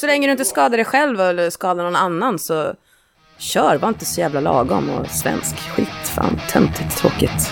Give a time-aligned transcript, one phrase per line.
[0.00, 2.74] Så länge du inte skadar dig själv eller skadar någon annan så
[3.38, 5.56] kör, var inte så jävla lagom och svensk.
[5.56, 7.50] Skit, fan, töntigt, tråkigt.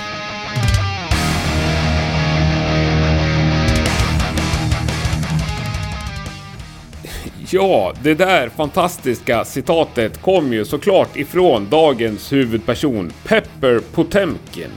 [7.50, 14.70] Ja, det där fantastiska citatet kom ju såklart ifrån dagens huvudperson Pepper Potemkin.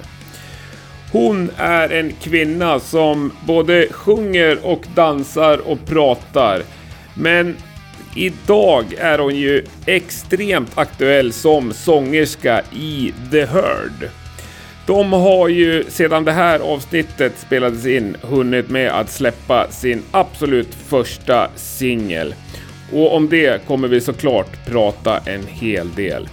[1.12, 6.64] Hon är en kvinna som både sjunger och dansar och pratar.
[7.14, 7.56] Men
[8.16, 14.10] idag är hon ju extremt aktuell som sångerska i The Heard.
[14.88, 20.76] De har ju sedan det här avsnittet spelades in hunnit med att släppa sin absolut
[20.88, 22.36] första singel.
[22.94, 26.30] Och om det kommer vi såklart prata en hel del.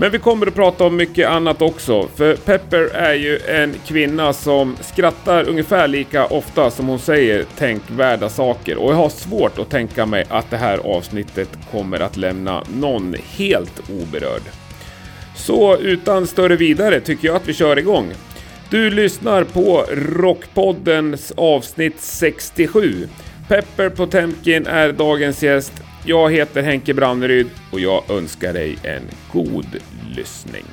[0.00, 4.32] Men vi kommer att prata om mycket annat också, för Pepper är ju en kvinna
[4.32, 9.70] som skrattar ungefär lika ofta som hon säger tänkvärda saker och jag har svårt att
[9.70, 14.42] tänka mig att det här avsnittet kommer att lämna någon helt oberörd.
[15.36, 18.12] Så utan större vidare tycker jag att vi kör igång.
[18.70, 23.08] Du lyssnar på Rockpoddens avsnitt 67.
[23.48, 25.72] Pepper Potemkin är dagens gäst.
[26.04, 29.66] Jag heter Henke Branneryd och jag önskar dig en god
[30.18, 30.64] lyssning.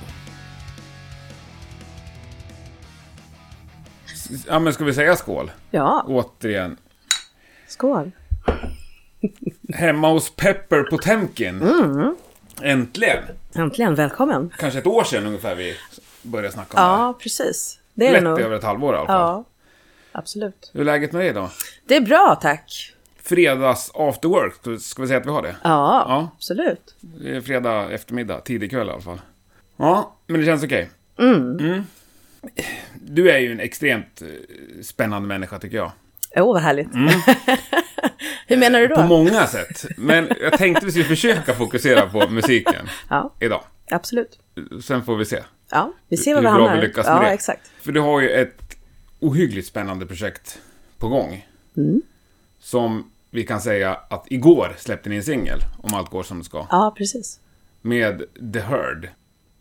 [4.47, 5.51] Ja, men ska vi säga skål?
[5.71, 6.77] Ja, Återigen.
[7.67, 8.11] skål.
[9.73, 11.61] Hemma hos Pepper Potemkin.
[12.61, 13.23] Äntligen!
[13.55, 14.53] Äntligen, välkommen.
[14.57, 15.75] Kanske ett år sedan ungefär vi
[16.21, 17.03] började snacka om det här.
[17.03, 17.79] Ja, precis.
[17.93, 18.39] Det är det Lätt nog.
[18.41, 19.19] över ett halvår i alla fall.
[19.21, 19.43] Ja,
[20.11, 20.71] absolut.
[20.73, 21.49] Hur är läget med dig då?
[21.87, 22.91] Det är bra, tack.
[23.21, 25.55] Fredags after work, ska vi säga att vi har det?
[25.63, 26.29] Ja, Ja.
[26.37, 26.95] absolut.
[27.01, 29.21] Det är fredag eftermiddag, tidig kväll i alla fall.
[29.77, 30.89] Ja, men det känns okej.
[31.19, 31.83] Mm.
[33.01, 34.27] Du är ju en extremt eh,
[34.83, 35.91] spännande människa tycker jag.
[36.35, 36.87] Åh, vad härligt.
[38.47, 38.95] Hur menar du Mm.
[38.95, 39.07] På då?
[39.07, 39.85] många sätt.
[39.97, 43.63] Men jag tänkte vi skulle försöka fokusera på musiken Ja, idag.
[43.91, 44.39] absolut.
[44.83, 45.43] Sen får vi se.
[45.71, 46.75] Ja, vi ser Hur vi bra hamnar.
[46.75, 47.29] vi lyckas med ja, det.
[47.29, 47.71] exakt.
[47.81, 48.77] För du har ju ett
[49.19, 50.59] ohyggligt spännande projekt
[50.97, 51.45] på gång.
[52.59, 56.43] Som vi kan säga att igår släppte ni en singel, om allt går som det
[56.45, 56.67] ska.
[56.69, 57.39] Ja, precis.
[57.81, 59.09] Med The Heard.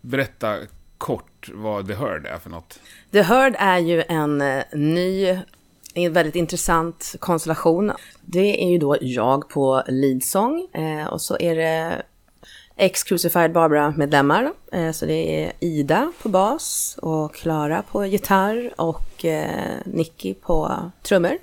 [0.05, 0.59] Berätta
[0.99, 2.81] kort vad The Heard är för något.
[3.13, 5.39] The Heard är ju en eh, ny,
[5.95, 7.93] en väldigt intressant konstellation.
[8.23, 12.03] Det är ju då jag på leadsång eh, och så är det
[12.77, 14.53] ex-Crucified Barbara-medlemmar.
[14.73, 19.25] Eh, så det är Ida på bas och Klara på gitarr och
[19.85, 21.39] Nicky på trummor.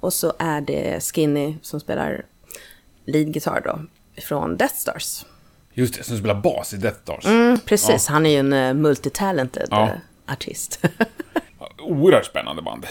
[0.00, 2.26] Och så är det Skinny som spelar
[3.04, 3.80] leadgitarr då,
[4.22, 5.24] från Death Stars.
[5.74, 7.24] Just det, som spelar bas i Death Stars.
[7.26, 9.82] Mm, precis, han är ju en uh, multitalented Ja.
[9.82, 10.84] eh, artist.
[11.82, 12.86] Oerhört spännande band.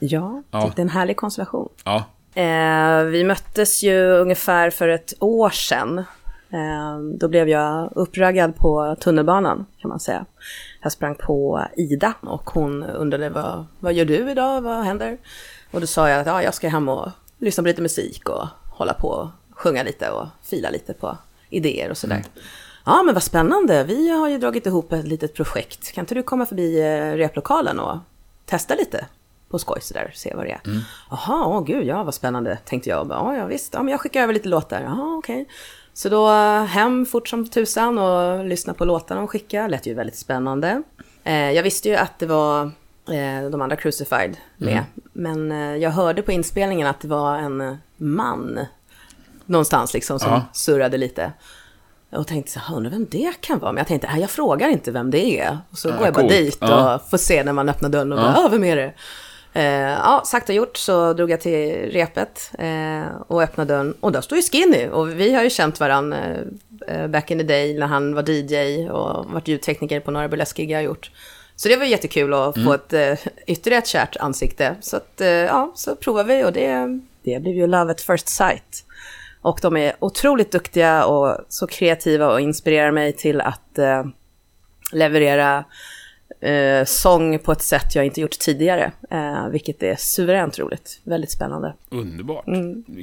[0.00, 0.72] ja, Ja.
[0.76, 1.68] det är en härlig konstellation.
[1.84, 2.04] Ja.
[2.34, 5.98] Eh, vi möttes ju ungefär för ett år sedan.
[6.50, 10.24] Eh, då blev jag uppraggad på tunnelbanan kan man säga.
[10.82, 15.18] Jag sprang på Ida och hon undrade vad, vad gör du idag, vad händer?
[15.70, 18.46] Och då sa jag att ja, jag ska hem och lyssna på lite musik och
[18.70, 21.16] hålla på och sjunga lite och fila lite på
[21.54, 22.22] idéer och sådär.
[22.86, 23.84] Ja, men vad spännande.
[23.84, 25.92] Vi har ju dragit ihop ett litet projekt.
[25.92, 27.98] Kan inte du komma förbi eh, replokalen och
[28.46, 29.06] testa lite
[29.48, 30.60] på skoj sådär, se vad det är.
[31.10, 33.06] Jaha, åh gud, ja vad spännande, tänkte jag.
[33.10, 34.80] Ja, ja visst, ja, men jag skickar över lite låtar.
[34.80, 35.48] Jaha, okej.
[35.92, 39.68] Så då eh, hem fort som tusan och lyssna på låtarna de skickade.
[39.68, 40.82] Lät ju väldigt spännande.
[41.24, 42.64] Eh, jag visste ju att det var
[43.08, 44.84] eh, de andra Crucified med.
[45.12, 48.58] Men eh, jag hörde på inspelningen att det var en eh, man
[49.46, 50.42] någonstans liksom som Ja.
[50.52, 51.32] surrade lite.
[52.12, 53.72] Och tänkte så här, undrar vem det kan vara.
[53.72, 55.58] Men jag tänkte, "Nej, jag frågar inte vem det är.
[55.70, 56.32] Och så Ja, går jag bara coolt.
[56.32, 57.00] dit och Ja.
[57.10, 58.32] får se när man öppnar dörren och Ja.
[58.36, 58.92] bara, vem är det?
[59.56, 63.94] Eh, ja, sagt och gjort så drog jag till repet eh, och öppnade dörren.
[64.00, 64.86] Och där står ju Skinny.
[64.88, 66.18] Och vi har ju känt varandra
[66.88, 70.70] eh, back in the day när han var DJ och varit ljudtekniker på några burleskgig
[70.70, 71.10] jag har gjort.
[71.56, 73.14] Så det var jättekul att få ett eh,
[73.46, 74.74] ytterligare ett kärt ansikte.
[74.80, 78.28] Så att, eh, ja, så provade vi och det, det blev ju love at first
[78.28, 78.84] sight.
[79.44, 84.04] Och de är otroligt duktiga och så kreativa och inspirerar mig till att eh,
[84.92, 85.64] leverera
[86.40, 88.92] eh, sång på ett sätt jag inte gjort tidigare.
[89.10, 91.00] Eh, vilket är suveränt roligt.
[91.04, 91.74] Väldigt spännande.
[91.90, 92.44] Underbart.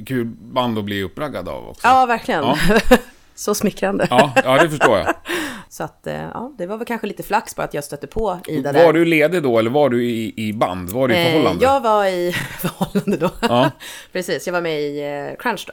[0.06, 1.86] Kul band att bli uppraggad av också.
[1.86, 1.98] Mm.
[2.00, 2.44] Ja, verkligen.
[2.44, 2.56] Ja.
[3.34, 4.06] så smickrande.
[4.10, 5.14] Ja, ja, det förstår jag.
[5.68, 8.38] Så att, eh, ja, det var väl kanske lite flax bara att jag stötte på
[8.48, 8.84] Ida där.
[8.84, 10.90] Var du ledig då, eller var du i, i band?
[10.90, 11.64] Var du i Eh, förhållande?
[11.64, 13.30] jag var i förhållande då.
[13.40, 13.70] Ja.
[14.12, 15.72] Precis, jag var med i eh, Crunch då.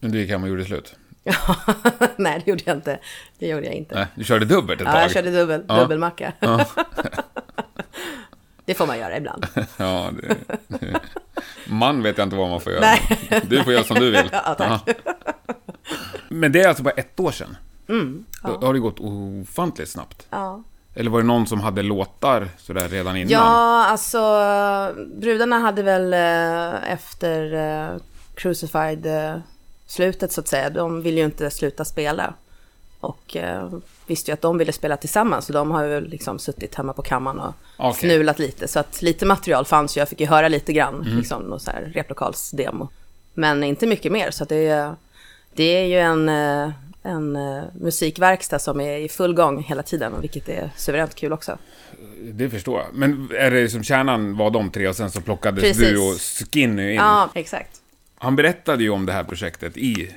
[0.00, 0.94] Men du gick hem och gjorde slut?
[2.16, 2.98] Nej, det gjorde jag inte.
[3.38, 3.94] Det gjorde jag inte.
[3.94, 5.02] Nej, du körde dubbelt ett Ja, tag?
[5.02, 5.74] jag körde dubbel, Ja.
[5.80, 6.32] dubbelmacka.
[8.64, 9.46] det får man göra ibland.
[9.76, 10.36] Ja, det,
[11.68, 12.80] Man vet jag inte vad man får göra.
[12.80, 13.18] Nej.
[13.48, 14.28] Du får göra som du vill.
[14.32, 14.82] Ja, tack.
[14.86, 14.94] Ja.
[16.28, 17.56] Men det är alltså bara ett år sedan.
[17.88, 20.26] Mm, Då har det gått ofantligt snabbt.
[20.30, 20.62] Ja.
[20.94, 23.30] Eller var det någon som hade låtar sådär redan innan?
[23.30, 24.18] Ja, alltså
[25.20, 27.96] brudarna hade väl eh, efter eh,
[29.88, 32.34] Crucified-slutet så att säga, de ville ju inte sluta spela.
[33.00, 33.68] Och eh,
[34.06, 37.02] visste ju att de ville spela tillsammans, så de har ju liksom suttit hemma på
[37.02, 37.94] kammaren och Okej.
[38.10, 38.68] fnulat lite.
[38.68, 41.18] Så att lite material fanns ju, jag fick ju höra lite grann, Mm.
[41.18, 42.88] liksom någon så här replokalsdemo.
[43.34, 44.94] Men inte mycket mer, så att det, är-
[45.54, 46.70] det är ju en, eh,
[47.02, 51.58] en eh, musikverkstad som är i full gång hela tiden, vilket är suveränt kul också.
[52.32, 52.88] Det förstår jag.
[52.92, 55.88] Men är det som kärnan var de tre och sen så plockades Precis.
[55.88, 56.14] du och
[56.52, 56.94] Skinny in?
[56.96, 57.80] Ja, exakt.
[58.18, 60.10] Han berättade ju om det här projektet i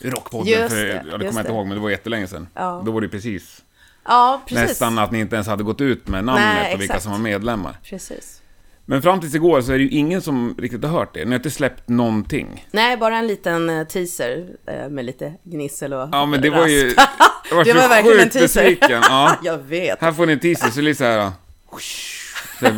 [0.00, 0.46] Rockpodden.
[0.52, 1.48] Just för, det, ja, det kommer jag inte det.
[1.48, 2.48] ihåg, men det var jättelänge sedan.
[2.54, 2.82] Ja.
[2.86, 3.62] Då var det precis,
[4.04, 4.68] Ja, precis.
[4.68, 7.18] nästan att ni inte ens hade gått ut med namnet Nej, och vilka som var
[7.18, 7.76] medlemmar.
[7.84, 8.40] Precis.
[8.86, 11.24] Men fram tills igår så är det ju ingen som riktigt har hört det.
[11.24, 12.66] Ni har inte släppt någonting.
[12.70, 16.66] Nej, bara en liten eh, teaser eh, med lite gnissel och Ja, men det var
[16.66, 16.86] ju...
[16.94, 17.10] rasp.
[17.50, 18.62] Jag var, Det var verkligen en teaser.
[18.62, 19.00] besviken.
[19.02, 19.36] Ja.
[19.42, 20.00] Jag vet.
[20.00, 20.94] Här får ni en teaser, så så här...
[20.94, 21.32] Så här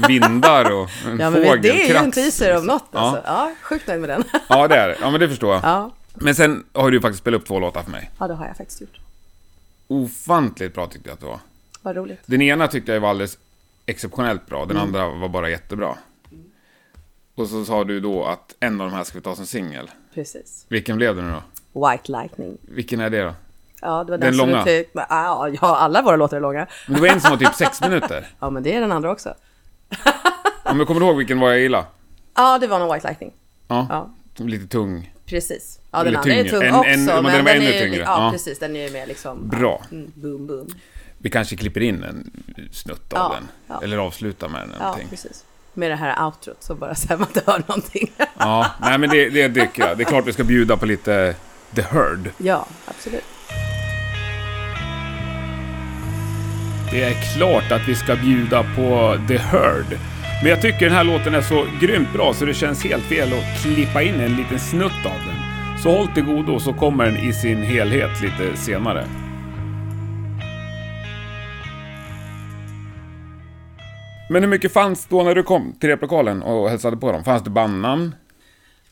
[0.09, 1.63] vindar och en Ja, men fågel.
[1.63, 2.99] det är ju en teaser om något Ja.
[2.99, 3.23] alltså.
[3.27, 4.25] Ja, sjukt nöjd med den.
[4.49, 4.97] Ja, det är det.
[5.01, 5.65] Ja, men det förstår jag.
[5.65, 5.91] Ja.
[6.15, 8.11] Men sen har du faktiskt spelat upp två låtar för mig.
[8.19, 8.97] ja, det har jag faktiskt gjort.
[9.89, 11.39] Ofantligt bra tyckte jag att det var.
[11.83, 12.21] Vad roligt.
[12.27, 13.39] Den ena tyckte jag var alldeles
[13.87, 15.97] exceptionellt bra, den andra var bara jättebra.
[17.35, 19.91] Och så sa du då att en av de här ska vi ta som singel.
[20.15, 20.67] Precis.
[20.69, 21.31] Vilken blev det nu
[21.73, 21.89] då?
[21.91, 22.59] White Lightning.
[22.63, 23.35] Vilken är det då?
[23.87, 24.65] Ja, det var den, Den långa?
[24.65, 26.67] du tyck- Ja, ja, alla våra låtar är långa.
[26.87, 28.27] Men det var en som var typ sex minuter.
[28.41, 29.35] Ja, men det är den andra också.
[30.65, 31.85] Om du kommer ihåg vilken var jag gillar?
[32.35, 33.33] Ja, det var nog White Lightning.
[33.69, 34.11] Ja, Ja,
[34.45, 35.13] lite tung.
[35.27, 35.79] precis.
[35.91, 36.91] Ja, den andra är tung En- också.
[36.91, 38.03] en- men men den var den ännu är ju, tyngre.
[38.05, 38.31] Ja, Ja.
[38.33, 38.59] precis.
[38.59, 39.49] Den är ju mer liksom...
[39.49, 39.83] Bra.
[39.93, 40.67] Mm, boom, boom.
[41.19, 42.31] Vi kanske klipper in en
[42.73, 43.49] snutt av Ja, den.
[43.67, 43.81] ja.
[43.85, 45.09] Eller avslutar med den eller Ja, någonting.
[45.09, 45.45] precis.
[45.75, 48.13] Med det här outrot, så bara så här man inte hör någonting.
[48.39, 49.97] Ja, nej men det, det tycker jag.
[49.99, 51.35] Det är klart vi ska bjuda på lite
[51.75, 52.31] The Heard.
[52.39, 53.25] ja, absolut.
[56.91, 59.99] Det är klart att vi ska bjuda på The Heard.
[60.43, 63.29] Men jag tycker den här låten är så grymt bra så det känns helt fel
[63.33, 65.37] att klippa in en liten snutt av den.
[65.83, 69.07] Så håll till godo så kommer den i sin helhet lite senare.
[74.31, 77.25] Men hur mycket fanns då när du kom till replokalen och hälsade på dem?
[77.25, 78.15] Fanns det bandnamn?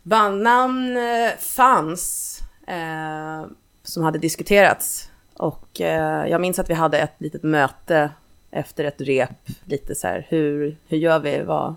[0.02, 2.38] Bandnamn eh, fanns
[2.69, 3.50] eh,
[3.82, 5.11] som hade diskuterats.
[5.36, 8.10] Och eh, jag minns att vi hade ett litet möte
[8.50, 9.31] efter ett rep.
[9.64, 11.42] Lite så här, hur, hur gör vi?
[11.42, 11.75] Vad,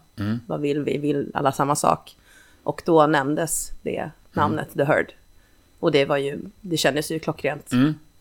[0.47, 0.97] vad vill vi?
[0.97, 2.15] Vill alla samma sak?
[2.63, 5.13] Och då nämndes det namnet, The Heard.
[5.79, 7.71] Och det var ju, det kändes ju klockrent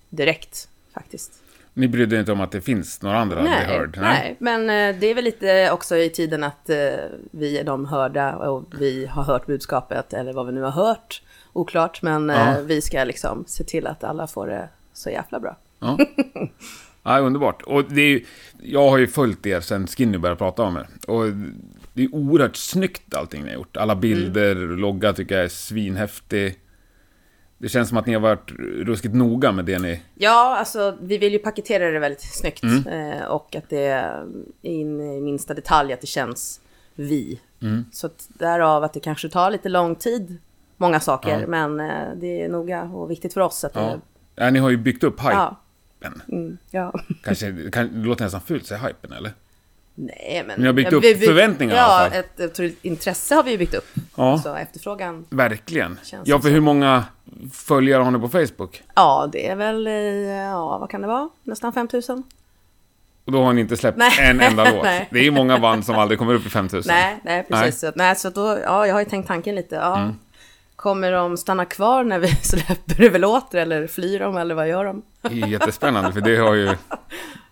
[0.08, 1.32] direkt faktiskt.
[1.74, 3.98] Ni brydde er inte om att det finns några andra The Heard?
[4.00, 6.76] nej, men eh, det är väl lite också i tiden att eh,
[7.30, 11.22] vi är de hörda och vi har hört budskapet eller vad vi nu har hört.
[11.52, 12.54] Oklart, men eh, Ja.
[12.64, 15.56] vi ska liksom se till att alla får det så jävla bra.
[15.78, 15.98] Ja.
[17.02, 17.62] ja, underbart.
[17.62, 18.22] Och det är
[18.62, 20.86] jag har ju följt er sen Skinny började prata om er.
[21.06, 21.24] Och
[21.92, 23.76] det är oerhört snyggt allting ni har gjort.
[23.76, 26.58] Alla bilder, logga tycker jag är svinhäftig.
[27.58, 28.50] Det känns som att ni har varit
[28.86, 30.02] ruskigt noga med det ni...
[30.14, 32.86] Ja, alltså vi vill ju paketera det väldigt snyggt Mm.
[33.12, 34.26] eh, och att det är
[34.62, 36.60] in i minsta detalj att det känns
[36.94, 37.40] vi.
[37.62, 37.84] Mm.
[37.92, 40.38] Så att därav att det kanske tar lite lång tid,
[40.76, 41.46] många saker, Ja.
[41.46, 43.80] men eh, det är noga och viktigt för oss att Ja.
[43.80, 44.00] det...
[44.36, 45.32] ja, ni har ju byggt upp hypen.
[46.00, 46.10] Ja.
[46.32, 46.92] Mm, ja.
[47.24, 49.32] Kanske, kan, det låter nästan fult att säga hypen, eller?
[49.98, 50.60] Nej, men...
[50.60, 52.18] Ni har byggt Ja, upp vi- vi- förväntningar i alla Ja, fall.
[52.18, 53.86] ett otroligt intresse har vi ju byggt upp.
[54.16, 54.38] Ja.
[54.38, 55.98] Så efterfrågan, Verkligen.
[56.24, 56.54] Ja, för så.
[56.54, 57.04] hur många
[57.52, 58.82] följare har ni på Facebook?
[58.94, 59.86] ja det är väl,
[60.52, 61.28] ja vad kan det vara?
[61.42, 62.22] Nästan 5000?
[63.24, 64.10] Och då har ni inte släppt Nej.
[64.20, 64.82] en enda låt.
[65.10, 66.94] Det är ju många band som aldrig kommer upp i 5000.
[66.94, 67.82] Nej, nej precis.
[67.82, 67.92] Nej.
[67.92, 69.74] Så, nej, så då, ja, jag har ju tänkt tanken lite.
[69.74, 70.14] Ja, Mm.
[70.76, 74.68] Kommer de stanna kvar när vi släpper det väl åter eller flyr de eller vad
[74.68, 75.02] gör de?
[75.20, 76.64] Det är jättespännande, för det har ju...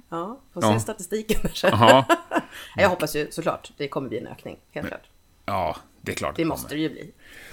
[0.09, 0.79] Ja, får se Ja.
[0.81, 1.69] statistiken kanske.
[1.69, 2.05] Jaha.
[2.77, 5.03] Jag hoppas ju såklart, det kommer bli en ökning, helt klart.
[5.47, 6.49] Ja, det är klart Det kommer.
[6.55, 7.11] måste det ju bli.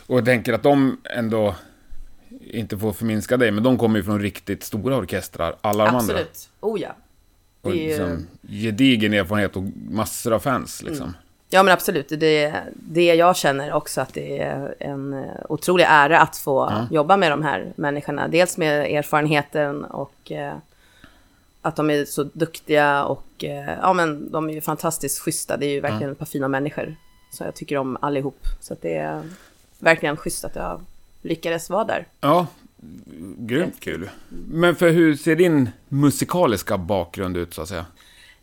[0.08, 1.56] Och jag tänker att de ändå,
[2.42, 5.98] inte får förminska dig, men de kommer ju från riktigt stora orkestrar, alla de andra.
[6.14, 6.50] Absolut.
[6.60, 6.96] Oh ja.
[7.62, 11.14] Det Och liksom, gedigen erfarenhet och massor av fans liksom.
[11.54, 16.20] Ja men absolut, det, det jag känner också att det är en eh, otrolig ära
[16.20, 18.28] att få jobba med de här människorna.
[18.28, 20.54] Dels med erfarenheten och eh,
[21.62, 25.58] att de är så duktiga och eh, ja men de är ju fantastiskt schyssta.
[25.58, 26.96] Det är ju verkligen ett par fina människor.
[27.32, 28.40] Så jag tycker om allihop.
[28.60, 29.22] Så det är
[29.80, 30.82] verkligen schysst att jag
[31.22, 32.08] lyckades vara där.
[32.22, 32.48] Ja,
[33.38, 34.10] grymt kul.
[34.48, 37.86] Men för hur ser din musikaliska bakgrund ut så att säga?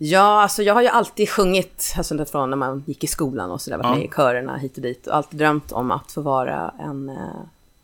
[0.01, 3.61] Ja, alltså jag har ju alltid sjungit, alltså från när man gick i skolan och
[3.61, 3.95] sådär, varit Ja.
[3.95, 7.17] med i körerna hit och dit och alltid drömt om att få vara en eh,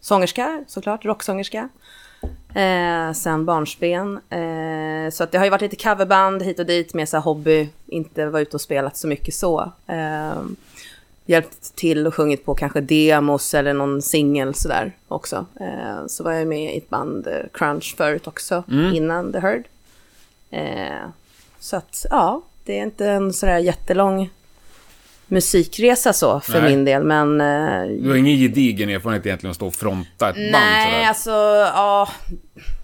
[0.01, 1.69] sångerska, såklart, rocksångerska.
[2.55, 4.21] Eh, sen barnsben.
[4.31, 7.69] Eh, så att det har ju varit lite coverband hit och dit med så hobby,
[7.87, 9.73] inte varit ute och spelat så mycket så.
[9.87, 10.43] Eh,
[11.27, 15.47] hjälpt till och sjungit på kanske demos eller någon singel sådär också.
[15.61, 19.65] Eh, så var jag med i ett band, eh, Crunch, förut också, innan The Heard.
[21.65, 24.31] Så att, ja, det är inte en sådär jättelång
[25.27, 26.71] musikresa så för Nej.
[26.71, 27.41] min del, men...
[27.41, 31.31] Eh, Du har ingen gedigen erfarenhet egentligen att stå och fronta ett band nej, alltså,
[31.31, 32.09] ja...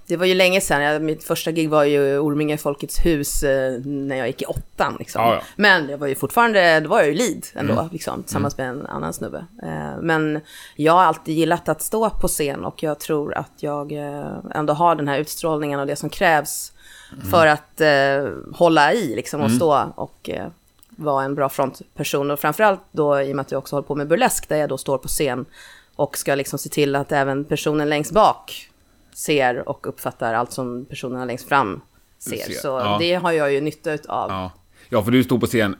[0.07, 0.83] Det var ju länge sedan.
[0.83, 4.97] Jag, mitt första gig var ju Orminge Folkets hus eh, när jag gick i åttan.
[4.99, 5.23] Liksom.
[5.23, 5.43] Ja, ja.
[5.57, 8.87] Men jag var ju fortfarande, då var jag ju lead ändå, liksom, tillsammans med en
[8.87, 9.45] annan snubbe.
[9.63, 10.41] Eh, men
[10.77, 14.73] jag har alltid gillat att stå på scen och jag tror att jag eh, ändå
[14.73, 16.73] har den här utstrålningen och det som krävs
[17.31, 20.49] för att eh, hålla i liksom, och stå och eh,
[20.91, 22.31] vara en bra frontperson.
[22.31, 24.69] Och framförallt då i och med att jag också håller på med burlesk där jag
[24.69, 25.45] då står på scen
[25.97, 28.71] och ska liksom se till att även personen längst bak
[29.15, 31.81] ser och uppfattar allt som personerna längst fram
[32.19, 32.37] ser.
[32.37, 32.97] Ser, Så ja.
[33.01, 34.31] det har jag ju nytta av.
[34.31, 34.51] Ja.
[34.89, 35.77] ja, för du stod på scen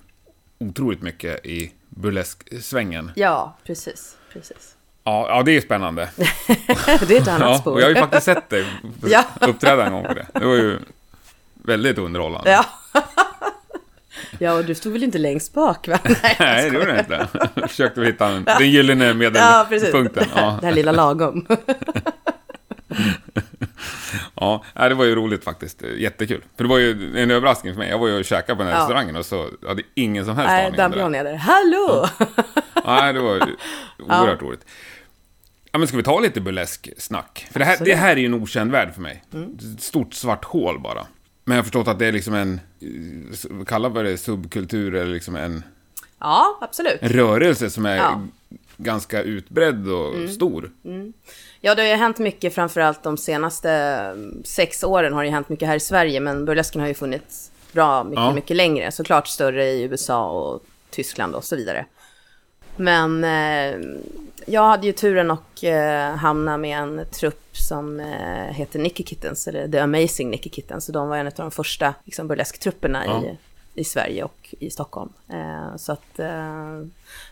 [0.59, 3.11] otroligt mycket i burlesk-svängen.
[3.15, 4.17] Ja, precis.
[4.33, 4.77] precis.
[5.05, 6.11] Ja, ja, det är spännande.
[7.09, 7.73] det är ett annat Ja, spår.
[7.73, 8.67] och jag har ju faktiskt sett dig
[9.41, 10.27] uppträda en gång på det.
[10.35, 10.79] Det var ju
[11.65, 12.51] väldigt underhållande.
[12.51, 12.65] Ja.
[14.39, 15.99] ja, och du stod väl inte längst bak, va?
[16.23, 17.29] Nej, Nej, det gjorde jag inte.
[17.55, 20.25] Jag försökte hitta en, den gyllene Ja, medelpunkten.
[20.37, 21.47] Ja, Det här lilla lagom.
[24.35, 25.83] ja, det var ju roligt faktiskt.
[25.97, 26.45] Jättekul.
[26.57, 27.89] För det var ju en överraskning för mig.
[27.91, 28.83] Jag var ju och käkade på den här Ja.
[28.83, 31.23] restaurangen och så hade ingen som helst Nej, aning där om det.
[31.23, 31.37] ner där.
[31.37, 32.09] Hallå!
[32.87, 33.55] Nej, det var
[33.99, 34.65] oerhört roligt.
[35.73, 37.47] Ja, men ska vi ta lite burlesk-snack?
[37.53, 39.25] För det här, det här är ju en okänd värld för mig.
[39.35, 39.59] Mm.
[39.75, 41.07] Ett stort svart hål bara.
[41.51, 45.13] Men jag har förstått att det är liksom en, eh, kallar vi det subkultur eller
[45.15, 45.65] liksom en,
[46.21, 46.99] Ja, absolut.
[47.03, 48.13] en rörelse som är Ja.
[48.13, 48.29] Mm.
[48.77, 50.71] ganska utbredd och stor.
[51.61, 55.33] Ja, det har ju hänt mycket, framförallt de senaste mm, sex åren har det ju
[55.35, 58.35] hänt mycket här i Sverige, men burlesken har ju funnits bra mycket, Ja.
[58.35, 58.93] mycket längre.
[58.93, 61.87] Såklart större i USA och Tyskland och så vidare.
[62.77, 63.81] Men eh,
[64.47, 69.49] jag hade ju turen att eh, hamna med en trupp som eh, heter Nicky Kittens,
[69.49, 70.85] eller The Amazing Nicky Kittens.
[70.85, 73.23] Så de var en av de första liksom, burlesktrupperna Ja.
[73.25, 73.37] i,
[73.81, 75.13] i Sverige och i Stockholm.
[75.77, 76.21] Så att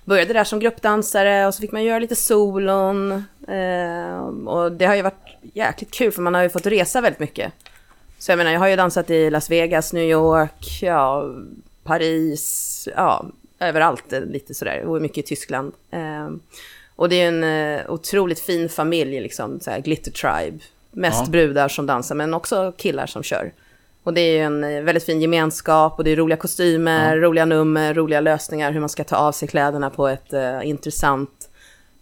[0.05, 3.25] började där som gruppdansare och så fick man göra lite solon.
[4.47, 7.53] Och det har ju varit jäkligt kul för man har ju fått resa väldigt mycket.
[8.19, 11.35] Så jag menar, jag har ju dansat i Las Vegas, New York, ja,
[11.85, 13.27] Paris, ja,
[13.61, 14.85] överallt eh, lite sådär.
[14.85, 15.73] Och mycket i Tyskland.
[15.91, 16.29] Eh,
[16.97, 20.59] och det är en eh, otroligt fin familj, liksom, så här, Glitter Tribe.
[20.91, 21.31] Mest Ja.
[21.31, 23.53] brudar som dansar, men också killar som kör.
[24.03, 27.95] Och det är en eh, väldigt fin gemenskap och det är roliga kostymer, roliga nummer,
[27.95, 31.49] roliga lösningar, hur man ska ta av sig kläderna på ett eh, intressant,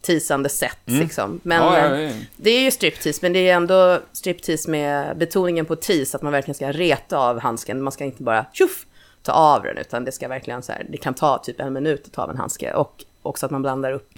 [0.03, 0.79] tisande sätt.
[0.85, 1.41] Liksom.
[1.43, 2.11] Men Ja, ja, ja.
[2.37, 6.33] det är ju striptease, men det är ändå striptease med betoningen på tease, att man
[6.33, 7.83] verkligen ska reta av handsken.
[7.83, 8.87] Man ska inte bara tjoff,
[9.27, 12.07] ta av den, utan det ska verkligen så här, det kan ta typ en minut
[12.07, 12.73] att ta av en handske.
[12.73, 14.11] Och också att man blandar upp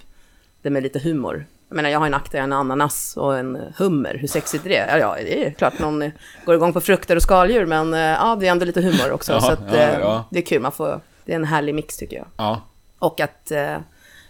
[0.61, 1.45] det med lite humor.
[1.69, 4.17] Jag menar, jag har en akta, en ananas och en hummer.
[4.19, 4.87] Hur sexigt är det?
[4.89, 6.11] Ja, ja, det är klart någon
[6.45, 9.31] går igång på frukter och skaldjur, men eh, ja, det är ändå lite humor också.
[9.31, 10.25] Ja, så att, ja, eh, ja.
[10.29, 12.25] det är kul, man får, det är en härlig mix tycker jag.
[12.37, 12.61] Ja.
[12.99, 13.77] Och att eh,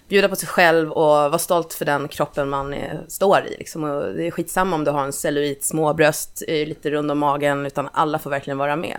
[0.10, 3.58] bjuda på sig själv och vara stolt för den kroppen man eh, står i.
[3.58, 3.84] Liksom.
[3.84, 7.20] Och det är skitsamma om du har en cellulit, små bröst, eh, lite rund om
[7.20, 8.98] magen, utan alla får verkligen vara med.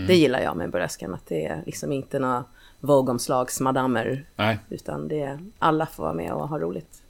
[0.00, 0.08] Mm.
[0.08, 2.44] Det gillar jag med burlesken, att det är liksom inte några
[2.80, 4.58] Vogue-omslagsmadammer, Nej.
[4.70, 7.02] utan det är, alla får vara med och ha roligt.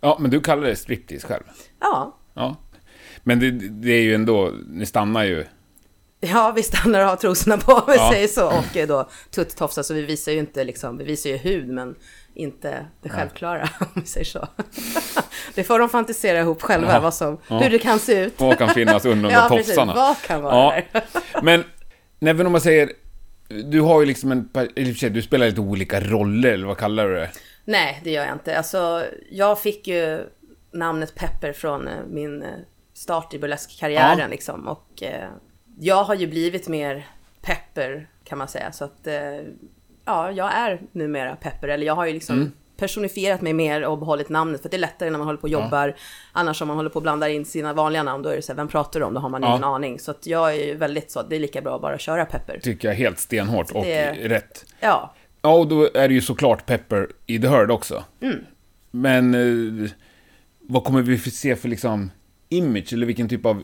[0.00, 1.42] Ja, men du kallar det striptease själv.
[1.80, 2.56] Ja, Ja.
[3.22, 5.44] Men det, det är ju ändå, ni stannar ju...
[6.20, 8.10] Ja, vi stannar och har trosorna på, om vi Ja.
[8.12, 8.46] säger så.
[8.46, 11.94] Och då tutt-tofsar, så vi visar ju inte liksom, vi visar ju hud, men
[12.34, 14.48] inte det självklara, om vi säger så.
[15.54, 17.00] det får de fantisera ihop själva, Ja.
[17.00, 17.58] vad som, Ja.
[17.58, 18.40] hur det kan se ut.
[18.40, 19.66] Vad kan finnas under de ja, där precis.
[19.66, 19.94] tofsarna?
[19.94, 21.04] Vad kan vara där?
[21.42, 21.64] Men,
[22.28, 22.92] även om man säger...
[23.64, 24.48] Du har ju liksom en...
[24.54, 27.30] Eller du spelar lite olika roller, eller vad kallar du det?
[27.64, 28.58] Nej, det gör jag inte.
[28.58, 30.20] Alltså, jag fick ju
[30.72, 32.48] namnet Pepper från eh, min eh,
[32.94, 34.26] start i burleskkarriären Ja.
[34.26, 34.68] liksom.
[34.68, 35.28] Och eh,
[35.80, 37.06] jag har ju blivit mer
[37.42, 38.72] Pepper, kan man säga.
[38.72, 39.36] Så att, eh,
[40.04, 41.68] ja, jag är numera Pepper.
[41.68, 42.52] Eller jag har ju liksom Mm.
[42.76, 44.62] Personifierat mig mer och behållit namnet.
[44.62, 45.96] För det är lättare när man håller på och jobbar.
[46.32, 48.52] Annars om man håller på och blandar in sina vanliga namn, då är det så
[48.52, 49.14] här, vem pratar du om?
[49.14, 49.48] Då har man Ja.
[49.50, 49.98] ingen aning.
[49.98, 52.58] Så att jag är ju väldigt så, det är lika bra att bara köra Pepper.
[52.62, 54.64] Tycker jag helt stenhårt och det- rätt.
[54.80, 58.04] Ja, Ja, och då är det ju såklart Pepper i The Heard också.
[58.20, 58.36] Mm.
[58.90, 59.34] Men
[59.84, 59.90] eh,
[60.60, 62.10] vad kommer vi se för liksom
[62.48, 63.62] image, eller vilken typ av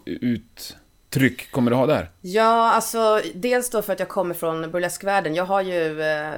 [1.11, 2.11] tryck kommer du ha där?
[2.21, 5.35] Ja, alltså dels då för att jag kommer från burleskvärlden.
[5.35, 6.33] Jag har ju, eh,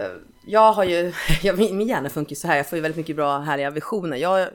[0.47, 3.17] jag har ju, jag, min min hjärna funkar så här, jag får ju väldigt mycket
[3.17, 4.17] bra härliga visioner.
[4.17, 4.49] Jag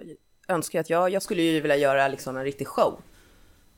[0.47, 3.01] önskar att jag, jag skulle ju vilja göra liksom en riktig show.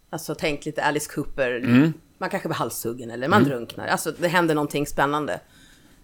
[0.10, 1.60] Alltså tänk lite Alice Cooper,
[2.18, 3.88] man kanske blir halshuggen eller man drunknar.
[3.88, 5.34] Alltså det händer någonting spännande.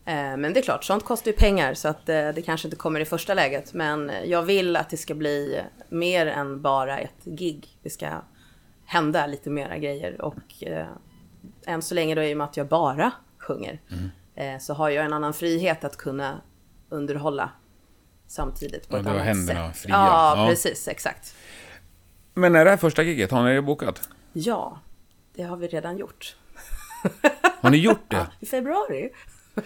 [0.05, 2.77] Eh, Men det är klart, sånt kostar ju pengar så att eh, det kanske inte
[2.77, 3.73] kommer i första läget.
[3.73, 7.67] Men jag vill att det ska bli mer än bara ett gig.
[7.83, 8.07] Det ska
[8.85, 10.87] hända lite mera grejer och eh,
[11.65, 13.97] än så länge då i och med att jag bara sjunger eh,
[14.59, 16.41] så har jag en annan frihet att kunna
[16.89, 17.49] underhålla
[18.27, 19.81] samtidigt på Ja, ett annat händerna sätt.
[19.81, 19.95] fria.
[19.95, 20.47] Ja, Ja.
[20.49, 21.35] precis, exakt.
[22.33, 23.31] Men är det här första giget?
[23.31, 24.09] Har ni det bokat?
[24.33, 24.79] Ja,
[25.35, 26.35] det har vi redan gjort.
[27.61, 28.27] Har ni gjort det?
[28.39, 29.09] I februari.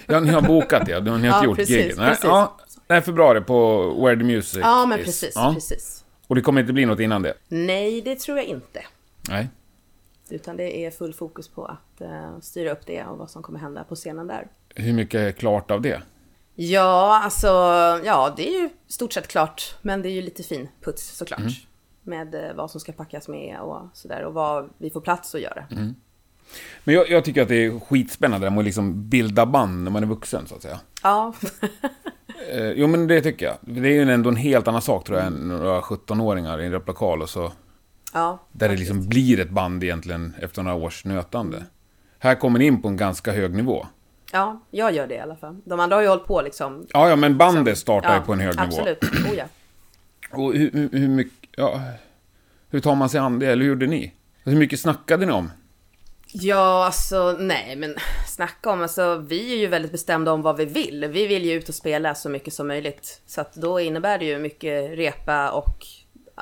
[0.05, 1.97] Ja, ni har bokat det, ni har inte Ja, gjort precis, giget.
[1.97, 2.23] Nej, precis.
[2.23, 5.05] ja, det är februari på Where the Music Ja, men is.
[5.05, 5.51] precis, Ja.
[5.53, 6.05] precis.
[6.27, 7.33] Och det kommer inte bli något innan det?
[7.47, 8.81] Nej, det tror jag inte.
[9.29, 9.49] Nej.
[10.29, 13.59] Utan det är full fokus på att eh, styra upp det och vad som kommer
[13.59, 14.47] hända på scenen där.
[14.75, 16.01] Hur mycket är klart av det?
[16.55, 17.47] Ja, alltså,
[18.05, 19.75] ja, det är ju stort sett klart.
[19.81, 21.39] Men det är ju lite fin puts såklart.
[21.39, 21.53] Mm.
[22.03, 24.23] Med eh, vad som ska packas med och sådär.
[24.23, 25.65] Och vad vi får plats att göra.
[25.71, 25.95] Mm.
[26.83, 29.91] Men jag, jag tycker att det är skitspännande det med att liksom bilda band när
[29.91, 30.79] man är vuxen, så att säga.
[31.03, 31.33] Ja,
[32.49, 33.55] Eh, jo, men det tycker jag.
[33.61, 36.71] Det är ju ändå en helt annan sak, tror jag, än några 17-åringar i en
[36.71, 37.51] replokal och så...
[38.13, 38.39] ja.
[38.51, 41.65] Där det liksom blir ett band egentligen efter några års nötande.
[42.19, 43.87] Här kommer ni in på en ganska hög nivå.
[44.31, 45.57] Ja, jag gör det i alla fall.
[45.65, 46.87] De andra har ju hållit på liksom.
[46.93, 48.63] Ja, ja, men bandet startar ju Ja, på en hög nivå.
[48.63, 49.45] Absolut, oh ja.
[50.31, 51.49] Och hur, hur, hur mycket...
[51.57, 51.81] Ja,
[52.69, 53.47] hur tar man sig an det?
[53.47, 54.13] Eller hur gjorde ni?
[54.43, 55.51] Hur mycket snackade ni om?
[56.33, 57.95] Ja, alltså nej, men
[58.27, 61.05] snacka om, alltså vi är ju väldigt bestämda om vad vi vill.
[61.05, 63.21] Vi vill ju ut och spela så mycket som möjligt.
[63.25, 65.85] Så att då innebär det ju mycket repa och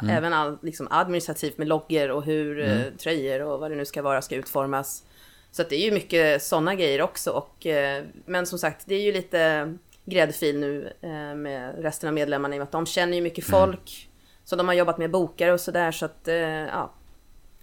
[0.09, 4.01] även all, liksom administrativt med loggor och hur eh, tröjor och vad det nu ska
[4.01, 5.03] vara ska utformas.
[5.51, 7.31] Så att det är ju mycket sådana grejer också.
[7.31, 9.73] Och, eh, men som sagt, det är ju lite
[10.05, 13.45] gräddfil nu eh, med resten av medlemmarna i och med att de känner ju mycket
[13.45, 14.09] folk.
[14.45, 16.93] Så de har jobbat med bokare och sådär så att, eh, ja.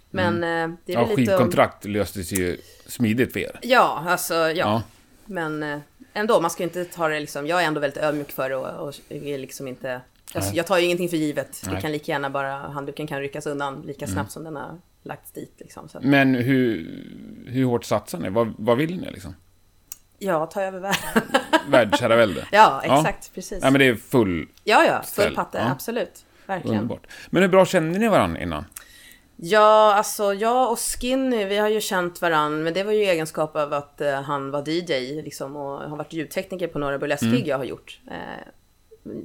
[0.09, 1.11] Men eh, det är Ja, lite...
[1.11, 3.59] om- skivkontrakt löstes ju smidigt för er.
[3.61, 4.51] Ja, alltså ja.
[4.53, 4.81] Ja.
[5.25, 5.81] Men
[6.13, 7.47] ändå, man ska ju inte ta det liksom.
[7.47, 10.01] Jag är ändå väldigt ödmjuk för det och, och vill liksom inte...
[10.33, 11.61] Jag, jag tar ju ingenting för givet.
[11.65, 11.81] Det Nej.
[11.81, 15.53] kan lika gärna bara, handduken kan ryckas undan lika snabbt som den har lagts dit
[15.57, 15.89] liksom.
[15.89, 17.03] Så att, Men hur,
[17.47, 18.29] hur hårt satsar ni?
[18.29, 19.35] Vad, vad vill ni liksom?
[20.19, 21.23] ja, ta över världen.
[21.69, 22.47] Världsherravälde?
[22.51, 23.59] ja, exakt, precis.
[23.63, 24.47] Ja, men det är full...
[24.63, 25.71] Ja, ja, full patte, Ja.
[25.71, 26.25] absolut.
[26.45, 26.77] Verkligen.
[26.77, 27.07] Underbart.
[27.29, 28.65] Men hur bra kände ni varandra innan?
[29.35, 33.55] Ja, alltså jag och Skinny, vi har ju känt varann, men det var ju egenskap
[33.55, 37.47] av att eh, han var DJ liksom och har varit ljudtekniker på några burleskgig Mm.
[37.47, 37.99] jag har gjort.
[38.11, 38.47] Eh,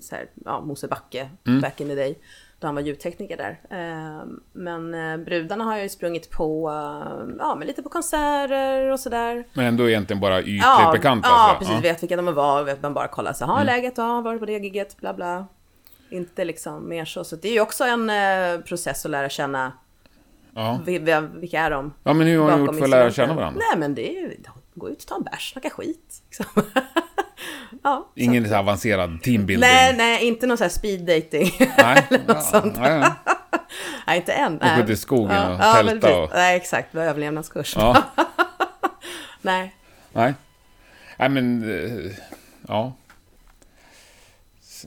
[0.00, 1.60] så här, ja, Mosebacke, Mm.
[1.60, 2.18] back in the day,
[2.62, 3.60] då han var ljudtekniker där.
[3.70, 8.90] Eh, men eh, brudarna har jag ju sprungit på, eh, ja men lite på konserter
[8.92, 9.44] och sådär.
[9.52, 11.28] Men ändå egentligen bara ytligt Ja, bekanta?
[11.28, 11.58] ja sådär.
[11.72, 13.66] precis, vet vilka de var, vet man bara kollar så, har Mm.
[13.66, 15.46] läget, ja, varit på det giget, bla bla.
[16.10, 19.72] Inte liksom mer så, så det är ju också en eh, process att lära känna
[20.54, 20.80] Ja.
[20.86, 21.92] vi- vi- vilka är de?
[22.04, 23.60] ja, men hur har ni gjort för att lära känna varandra?
[23.70, 24.36] Nej men det är ju,
[24.74, 26.22] gå ut och ta en bärs, snacka skit.
[26.28, 26.62] Liksom.
[27.82, 28.20] ja, så.
[28.20, 29.60] Ingen så avancerad teambuilding?
[29.70, 31.50] Nej, nej, inte någon sån här speed dating.
[31.78, 32.06] Nej.
[32.26, 32.76] något sånt.
[32.78, 33.10] Nej, nej.
[34.06, 34.58] nej, inte än.
[34.62, 34.82] Nej.
[34.82, 36.92] ut i skogen ja, och ja, tälta och- Nej, exakt.
[36.92, 37.74] Det var överlevnadskurs.
[37.76, 38.02] Ja.
[39.42, 39.74] nej.
[40.12, 40.34] Nej.
[41.18, 41.62] Nej, men...
[42.08, 42.12] eh,
[42.68, 42.92] Ja.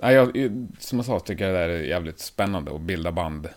[0.02, 3.48] Nej, jag, som jag sa tycker jag det där är jävligt spännande att bilda band.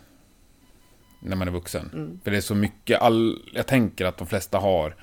[1.21, 1.91] När man är vuxen.
[1.95, 2.21] Mm.
[2.25, 3.01] För det är så mycket...
[3.01, 4.97] All, jag tänker att de flesta har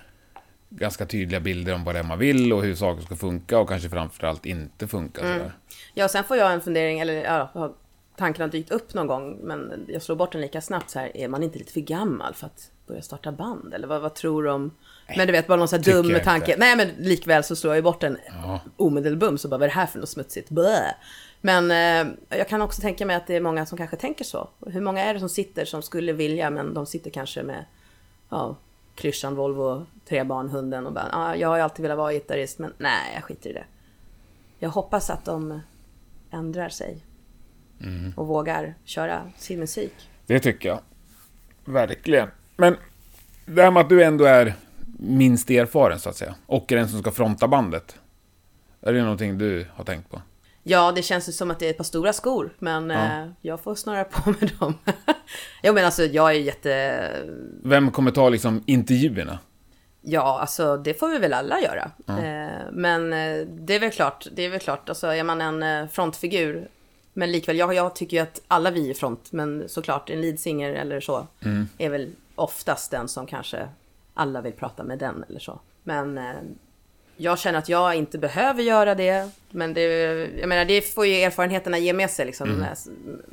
[0.78, 3.70] ganska tydliga bilder om vad det är man vill och hur saker ska funka och
[3.70, 5.22] kanske framförallt inte funka.
[5.22, 5.38] Mm.
[5.38, 5.54] Sådär.
[5.94, 7.74] Ja, sen får jag en fundering, eller ja,
[8.18, 11.18] tanken har dykt upp någon gång, men jag slår bort den lika snabbt så här,
[11.18, 13.74] är man inte lite för gammal för att börja starta band?
[13.74, 14.72] Eller vad, vad tror du om...
[15.18, 16.52] Men du vet, bara någon sån här dum tanke.
[16.52, 16.60] inte.
[16.60, 18.60] Nej, men likväl så slår jag ju bort den Ja.
[18.78, 20.50] omedelbums och bara, vad är det här för något smutsigt?
[20.50, 20.96] Blä.
[21.42, 24.50] Men eh, jag kan också tänka mig att det är många som kanske tänker så.
[24.68, 27.66] Hur många är det som sitter som skulle vilja, men de sitter kanske med
[28.30, 28.56] ja,
[28.96, 32.60] klyschan Volvo, tre barn, hunden och bara, ah, jag har ju alltid velat vara gitarrist,
[32.60, 33.66] men nej, jag skiter i det.
[34.60, 35.60] Jag hoppas att de
[36.32, 36.98] ändrar sig
[38.16, 40.10] och vågar köra sin musik.
[40.26, 40.80] Det tycker jag.
[41.66, 42.30] Verkligen.
[42.58, 42.78] Men
[43.46, 44.54] det här med att du ändå är
[45.00, 46.36] minst erfaren, så att säga.
[46.46, 48.00] Och är den som ska fronta bandet.
[48.82, 50.22] Är det någonting du har tänkt på?
[50.68, 53.22] Ja, det känns ju som att det är ett par stora skor, men Ja.
[53.22, 54.74] eh, jag får snöra på med dem.
[55.64, 57.12] jo, men alltså jag är jätte...
[57.64, 59.40] Vem kommer ta liksom intervjuerna?
[60.02, 61.92] Ja, alltså det får vi väl alla göra.
[62.08, 65.64] Eh, men eh, det är väl klart, det är väl klart, alltså är man en
[65.64, 66.68] eh, frontfigur,
[67.14, 70.74] men likväl, jag, jag tycker ju att alla vi är front, men såklart en leadsinger
[70.74, 71.28] eller så
[71.78, 73.68] är väl oftast den som kanske
[74.14, 75.60] alla vill prata med den eller så.
[75.84, 76.34] Men eh,
[77.18, 79.30] jag känner att jag inte behöver göra det.
[79.52, 79.82] Men det,
[80.40, 82.74] jag menar, det får ju erfarenheterna ge med sig liksom, när,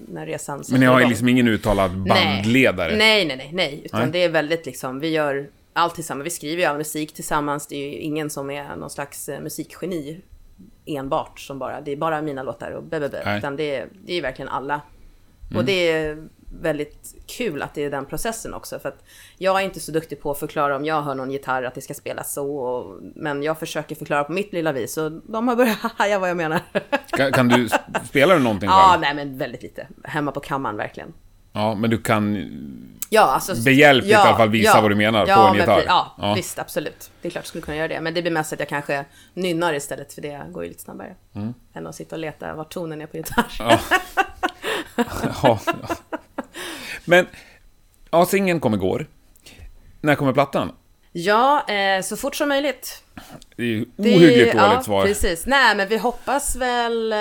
[0.08, 0.64] när resan Mm.
[0.70, 2.96] Men ni har ju liksom ingen uttalad bandledare?
[2.96, 3.82] Nej, nej, nej, nej.
[3.84, 4.10] Utan Nej.
[4.12, 6.26] det är väldigt liksom, vi gör allt tillsammans.
[6.26, 7.66] Vi skriver ju all musik tillsammans.
[7.66, 10.20] Det är ju ingen som är någon slags eh, musikgeni
[10.86, 13.36] enbart som bara, det är bara mina låtar och bebebe.
[13.38, 14.80] Utan det är, det är ju verkligen alla.
[15.50, 15.58] Mm.
[15.58, 16.26] Och det är
[16.60, 18.78] väldigt kul att det är den processen också.
[18.78, 19.04] För att
[19.38, 21.80] jag är inte så duktig på att förklara om jag hör någon gitarr att det
[21.80, 22.56] ska spelas så.
[22.56, 24.96] Och, men jag försöker förklara på mitt lilla vis.
[24.96, 26.60] Och de har börjat haja vad jag menar.
[27.06, 27.68] Kan, kan du,
[28.08, 29.00] spelar du någonting ja, själv?
[29.00, 29.86] nej men väldigt lite.
[30.04, 31.12] Hemma på kammaren verkligen.
[31.52, 32.48] Ja, men du kan...
[33.10, 33.54] Ja, alltså...
[33.64, 35.84] Behjälpligt i alla fall visa vad du menar på en gitarr.
[35.86, 36.34] Ja, Ja.
[36.34, 37.10] visst, absolut.
[37.22, 38.00] Det är klart jag skulle kunna göra det.
[38.00, 41.14] Men det blir mest att jag kanske nynnar istället, för det går ju lite snabbare.
[41.74, 43.60] Än att sitta och leta var tonen är på gitarr.
[43.60, 43.78] Mm.
[45.42, 45.60] Ja.
[47.04, 47.26] Men,
[48.10, 49.06] ja, singeln kom igår.
[50.00, 50.72] När kommer plattan?
[51.12, 53.02] Ja, eh, så fort som möjligt.
[53.56, 55.06] Det är ju Det- ohyggligt dåligt ja, svar.
[55.06, 55.46] precis.
[55.46, 57.18] Nej, men vi hoppas väl eh,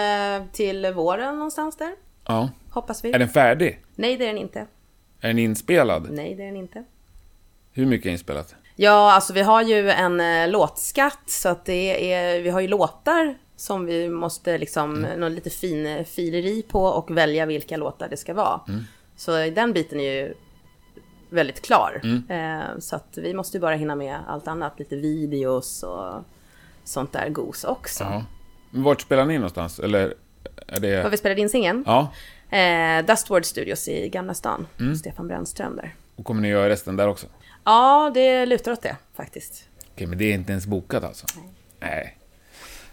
[0.51, 1.91] till våren någonstans där.
[2.25, 2.49] Ja.
[2.69, 3.11] Hoppas vi.
[3.11, 3.79] Är den färdig?
[3.95, 4.59] Nej, det är den inte.
[5.21, 6.07] Är den inspelad?
[6.11, 6.83] Nej, det är den inte.
[7.73, 8.55] Hur mycket är inspelat?
[8.75, 12.67] Ja, alltså vi har ju en eh, låtskatt så att det är, vi har ju
[12.67, 18.09] låtar som vi måste liksom, någon lite fin eh, fileri på och välja vilka låtar
[18.09, 18.61] det ska vara.
[19.21, 20.33] Så den biten är ju
[21.29, 22.01] väldigt klar.
[22.29, 26.23] Eh, så att vi måste ju bara hinna med allt annat, lite videos och
[26.83, 28.03] sånt där gos också.
[28.03, 28.25] Ja.
[28.71, 29.79] Vart spelar ni någonstans?
[29.79, 30.13] Eller
[30.67, 31.09] är det...
[31.09, 31.83] vi spelat in singeln?
[31.87, 32.11] Ja.
[32.57, 34.67] Eh, Dustward Studios i Gamla stan.
[34.99, 35.95] Stefan Brännström där.
[36.15, 37.27] Och kommer ni göra resten där också?
[37.63, 39.69] Ja, det lutar åt det faktiskt.
[39.93, 41.27] Okej, men det är inte ens bokat alltså?
[41.79, 42.17] Nej.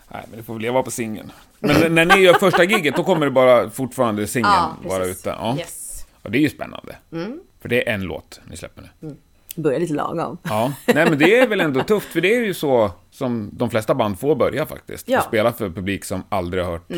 [0.09, 1.33] Nej, men det får väl leva på singeln.
[1.59, 5.21] Men när ni gör första giget, då kommer det bara fortfarande singeln Ja, vara precis.
[5.21, 5.29] ute?
[5.29, 5.57] Ja.
[5.59, 5.88] Yes.
[6.29, 6.97] Och det är ju spännande.
[7.61, 9.17] För det är en låt ni släpper nu.
[9.57, 10.39] Börjar lite lagom.
[10.43, 13.71] Ja, nej men det är väl ändå tufft, för det är ju så som de
[13.71, 15.09] flesta band får börja faktiskt.
[15.09, 15.13] Ja.
[15.13, 15.21] Mm.
[15.21, 16.91] Och spela för publik som aldrig har hört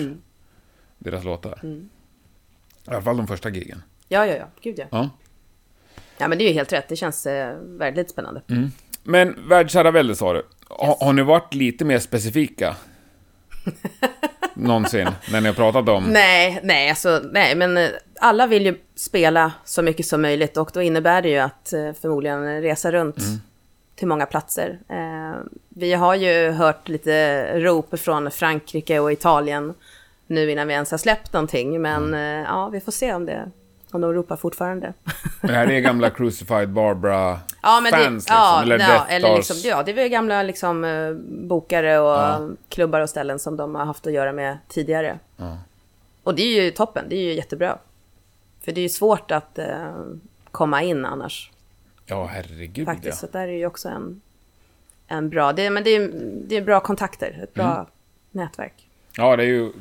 [0.98, 1.60] deras låtar.
[1.64, 3.82] I alla fall de första gigen.
[4.08, 4.46] Ja, ja, ja.
[4.62, 4.84] Gud ja.
[4.90, 5.10] Ja.
[6.18, 6.88] Ja, men det är ju helt rätt.
[6.88, 8.42] Det känns eh, väldigt spännande.
[9.02, 10.42] Men världsherravälde sa du.
[10.68, 12.76] Ha, har ni varit lite mer specifika?
[14.54, 16.04] Någonsin, när ni har pratat om...
[16.04, 17.88] Nej, nej, alltså, nej, men eh,
[18.20, 21.92] alla vill ju spela så mycket som möjligt och då innebär det ju att eh,
[22.00, 23.16] förmodligen resa runt
[23.96, 24.78] till många platser.
[24.88, 29.74] Eh, vi har ju hört lite rop från Frankrike och Italien
[30.26, 33.50] nu innan vi ens har släppt någonting, men eh, ja, vi får se om det
[33.94, 34.92] om de ropar fortfarande.
[35.40, 39.36] Det här är gamla Crucified Barbara Ja, men fans det, liksom, ja, eller ja, eller
[39.36, 41.12] liksom, ja, det är gamla liksom, eh,
[41.48, 42.48] bokare och Ja.
[42.68, 45.18] klubbar och ställen som de har haft att göra med tidigare.
[46.22, 47.78] Och det är ju toppen, det är ju jättebra.
[48.64, 49.94] För det är ju svårt att eh,
[50.50, 51.50] komma in annars,
[52.06, 53.22] Ja, herregud faktiskt.
[53.22, 53.28] ja.
[53.28, 54.20] Så där är ju också en,
[55.06, 56.10] en bra, det, men det är,
[56.48, 57.86] det är bra kontakter, ett bra Mm.
[58.30, 58.88] nätverk.
[59.16, 59.72] Ja, det är ju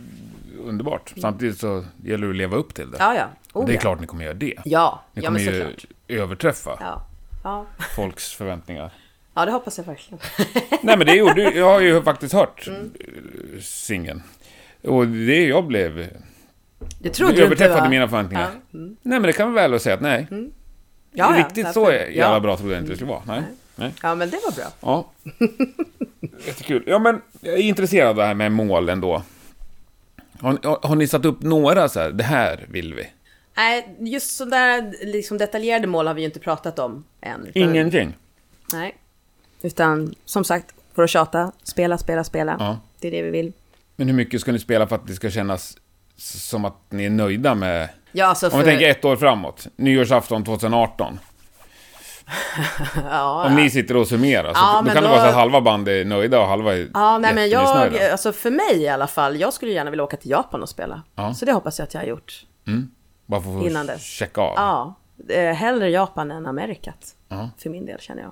[0.65, 1.13] underbart.
[1.21, 2.97] Samtidigt så gäller det att leva upp till det.
[2.99, 3.25] Ja, ja.
[3.53, 3.81] Oh, det är ja.
[3.81, 4.53] klart ni kommer göra det.
[4.65, 5.85] Ja, Ni ja kommer men ju såklart.
[6.07, 7.05] överträffa Ja.
[7.43, 7.65] Ja.
[7.95, 8.91] folks förväntningar.
[9.33, 10.19] ja, det hoppas jag verkligen.
[10.81, 12.91] Nej, men det gjorde Jag har ju faktiskt hört Mm.
[12.99, 14.23] eh, singeln.
[14.83, 16.07] Och det jag blev...
[16.99, 17.89] Det trodde du inte överträffade va?
[17.89, 18.49] mina förväntningar.
[18.71, 18.77] Ja.
[18.79, 18.97] Mm.
[19.01, 20.27] Nej, men det kan man väl säga att nej.
[20.31, 20.37] Ja,
[21.11, 22.39] ja, Riktigt så jävla ja.
[22.39, 23.21] bra trodde jag inte det skulle vara.
[23.27, 23.41] Nej.
[23.75, 23.91] nej.
[24.03, 24.65] Ja, men det var bra.
[24.81, 25.11] Ja.
[26.45, 26.83] Jättekul.
[26.87, 29.23] Ja, men jag är intresserad av det här med mål ändå.
[30.41, 33.09] Har, ni- har, ni satt upp några så här, det här vill vi?
[33.57, 37.47] Nej, just sådär liksom detaljerade mål har vi ju inte pratat om än.
[37.53, 38.13] Ingenting?
[38.73, 38.97] Nej.
[39.61, 42.55] Utan som sagt, för att tjata, spela, spela, spela.
[42.59, 42.79] Ja.
[42.99, 43.53] Det är det vi vill.
[43.95, 45.77] Men hur mycket ska ni spela för att det ska kännas
[46.17, 47.89] som att ni är nöjda med...
[48.11, 48.57] Ja, alltså Om för...
[48.57, 51.19] vi tänker ett år framåt, nyårsafton 2018.
[53.09, 55.33] ja, Om ni sitter och summerar, så Ja, då kan det då- vara så att
[55.35, 58.87] halva band är nöjda och halva är Ja, nej men jag, alltså för mig i
[58.87, 61.01] alla fall, jag skulle gärna vilja åka till Japan och spela.
[61.15, 61.33] Ja.
[61.33, 62.45] Så det hoppas jag att jag har gjort.
[63.25, 64.01] Bara för att innan dess.
[64.03, 64.53] checka av.
[64.55, 64.95] Ja,
[65.35, 67.15] eh, hellre Japan än Amerikat.
[67.29, 67.49] Ja.
[67.57, 68.31] För min del känner jag.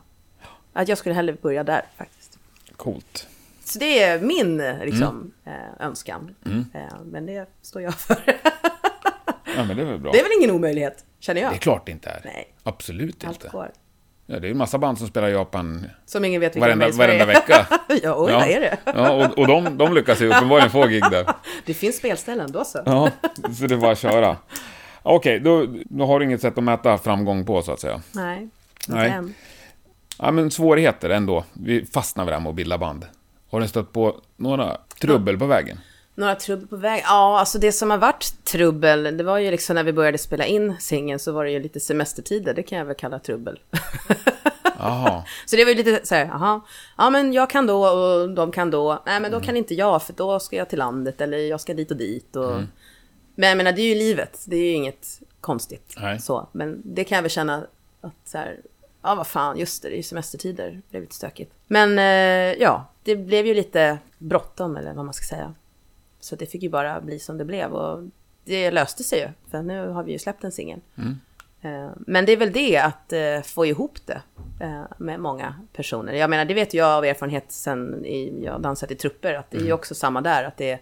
[0.74, 2.38] Att jag skulle hellre börja där faktiskt.
[2.76, 3.28] Coolt.
[3.64, 5.60] Så det är min liksom, Mm.
[5.80, 6.36] eh, önskan.
[6.74, 8.18] Eh, men det står jag för.
[9.56, 10.12] Ja, men det är väl bra.
[10.12, 11.52] det är väl ingen omöjlighet, känner jag.
[11.52, 12.22] Det är klart det inte är.
[12.26, 12.54] Nej.
[12.64, 13.58] Absolut Allt inte.
[13.58, 13.72] går.
[14.30, 16.90] Ja, det är en massa band som spelar i Japan Som ingen vet vilka varenda,
[16.92, 17.68] varenda vecka.
[18.04, 18.78] ja, oj, vad är det?
[18.86, 21.28] Ja, och, och de, de lyckas ju uppenbarligen få gig där.
[21.66, 22.80] Det finns spelställen, då så.
[22.86, 23.12] Ja,
[23.60, 24.38] så det är bara att köra.
[25.04, 28.02] Okej, då, då har du inget sätt att mäta framgång på så att säga.
[28.12, 28.42] Nej,
[28.88, 29.10] inte Nej.
[29.10, 29.34] än.
[30.20, 31.44] Ja, men svårigheter ändå.
[31.54, 33.06] Vi fastnar vid det här med att bilda band.
[33.50, 35.80] Har ni stött på några trubbel på vägen?
[36.18, 37.02] Några trubbel på väg?
[37.06, 40.46] Ja, alltså det som har varit trubbel, det var ju liksom när vi började spela
[40.46, 43.60] in singeln så var det ju lite semestertider, det kan jag väl kalla trubbel.
[44.80, 45.24] Jaha.
[45.46, 46.62] Så det var ju lite så här, jaha,
[46.98, 50.04] ja men jag kan då och de kan då, nej men då kan inte jag
[50.04, 52.62] för då ska jag till landet eller jag ska dit och dit och...
[53.36, 56.20] Men jag menar det är ju livet, det är ju inget konstigt Nej.
[56.20, 56.48] så.
[56.52, 57.68] Men det kan jag väl känna
[58.02, 58.60] att så här,
[59.02, 61.54] ja vad fan, just det, det är ju semestertider, det blev lite stökigt.
[61.68, 65.54] Men eh, ja, det blev ju lite bråttom eller vad man ska säga.
[66.28, 68.04] Så det fick ju bara bli som det blev och
[68.46, 70.80] det löste sig ju, för nu har vi ju släppt en singel.
[71.62, 74.22] Eh, Men det är väl det att eh, få ihop det
[74.62, 76.14] eh, med många personer.
[76.14, 79.58] Jag menar, det vet jag av erfarenhet sen i, jag dansat i trupper, att det
[79.58, 80.80] är ju också samma där, att det är,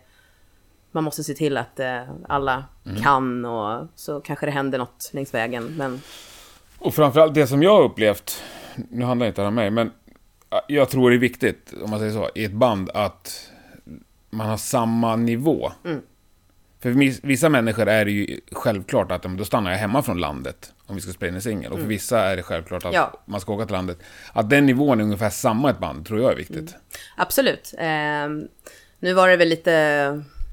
[0.91, 1.79] man måste se till att
[2.27, 2.65] alla
[3.03, 5.63] kan och så kanske det händer något längs vägen.
[5.77, 6.01] Men
[6.79, 8.43] Och framförallt det som jag har upplevt,
[8.89, 9.91] nu handlar det inte om mig, men
[10.67, 13.51] jag tror det är viktigt, om man säger så, i ett band att
[14.35, 15.71] man har samma nivå.
[15.85, 16.01] Mm.
[16.79, 20.17] För vis- vissa människor är det ju självklart att men då stannar jag hemma från
[20.19, 21.71] landet om vi ska spela in en singel.
[21.71, 23.07] Och för vissa är det självklart att Mm.
[23.13, 23.21] Ja.
[23.25, 23.97] man ska åka till landet.
[24.33, 26.57] Att den nivån är ungefär samma ett band, tror jag är viktigt.
[26.57, 26.81] Mm.
[27.17, 27.73] absolut.
[27.77, 28.27] Eh,
[28.99, 29.71] nu var det väl lite,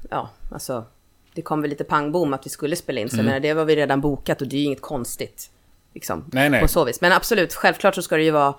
[0.09, 0.85] ja, alltså,
[1.33, 3.09] det kom väl lite pang bom att vi skulle spela in.
[3.09, 5.49] Så jag menar, det var vi redan bokat och det är ju inget konstigt.
[5.93, 6.61] Liksom, Nej, nej.
[6.61, 7.01] På så vis.
[7.01, 8.53] Men absolut, självklart så ska det ju vara...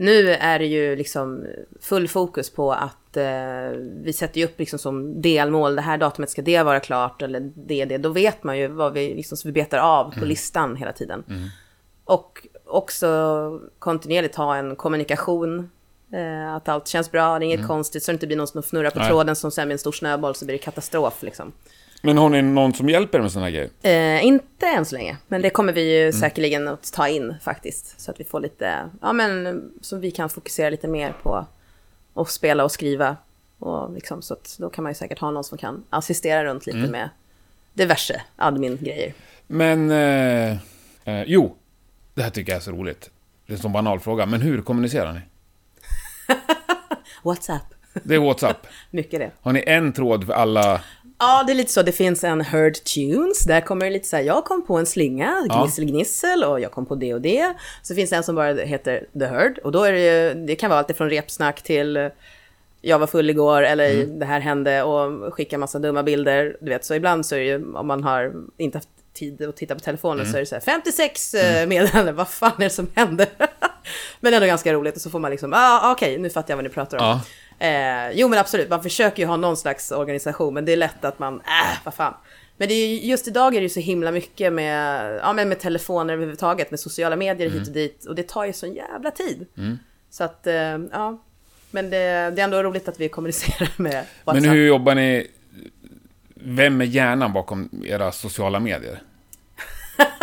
[0.00, 1.46] Nu är det ju liksom
[1.80, 3.70] full fokus på att eh,
[4.02, 7.52] vi sätter ju upp liksom som delmål, det här datumet ska det vara klart eller
[7.54, 7.98] det, det.
[7.98, 11.24] Då vet man ju vad vi, liksom, så vi betar av på listan hela tiden.
[12.04, 15.70] Och också kontinuerligt ha en kommunikation.
[16.12, 18.62] Eh, att allt känns bra, det är inget konstigt, så det inte blir någon som
[18.62, 19.08] fnurrar på Nej.
[19.08, 21.22] tråden som sen blir en stor snöboll så blir det katastrof.
[21.22, 21.52] Liksom.
[22.02, 24.18] Men har ni någon som hjälper er med sådana här grejer?
[24.18, 28.00] Eh, inte än så länge, men det kommer vi ju säkerligen att ta in faktiskt.
[28.00, 31.46] Så att vi får lite, ja men så vi kan fokusera lite mer på
[32.14, 33.16] att spela och skriva.
[33.58, 36.66] Och liksom, så att då kan man ju säkert ha någon som kan assistera runt
[36.66, 37.08] lite med
[37.72, 39.14] diverse admin-grejer.
[39.46, 40.50] Men, eh,
[41.04, 41.56] eh, jo,
[42.14, 43.10] det här tycker jag är så roligt.
[43.46, 45.20] Det är en sån banal fråga, men hur kommunicerar ni?
[47.24, 48.66] WhatsApp, Det är WhatsApp.
[48.90, 49.30] mycket det.
[49.40, 50.80] Har ni en tråd för alla?
[51.18, 51.82] Ja, det är lite så.
[51.82, 53.44] Det finns en Heard Tunes.
[53.44, 56.72] Där kommer det lite så här, jag kom på en slinga, gnissel gnissel och jag
[56.72, 57.54] kom på det och det.
[57.82, 59.58] Så finns det en som bara heter The Heard.
[59.58, 62.08] Och då är det ju, det kan vara allt från repsnack till eh,
[62.80, 64.18] jag var full igår eller Mm.
[64.18, 66.56] det här hände och skicka massa dumma bilder.
[66.60, 69.56] Du vet, så ibland så är det ju, om man har inte haft tid att
[69.56, 70.32] titta på telefonen Mm.
[70.32, 71.68] så är det så här 56 mm.
[71.68, 73.26] meddelanden, vad fan är det som händer?
[74.20, 76.64] men ändå ganska roligt och så får man liksom, ah, okej, nu fattar jag vad
[76.64, 77.04] ni pratar om.
[77.04, 77.20] Ja.
[77.60, 81.04] Eh, jo men absolut, man försöker ju ha någon slags organisation, men det är lätt
[81.04, 82.14] att man, äh, vad fan.
[82.56, 85.48] Men det är ju, just idag är det ju så himla mycket med, ja, men
[85.48, 87.58] med telefoner överhuvudtaget, med sociala medier Mm.
[87.58, 88.04] hit och dit.
[88.04, 89.46] Och det tar ju sån jävla tid.
[90.10, 90.54] Så att, eh,
[90.92, 91.22] ja.
[91.70, 94.42] Men det, det är ändå roligt att vi kommunicerar med WhatsApp.
[94.42, 95.26] Men hur jobbar ni?
[96.34, 99.02] Vem är hjärnan bakom era sociala medier?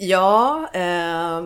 [0.00, 1.44] Ja, eh,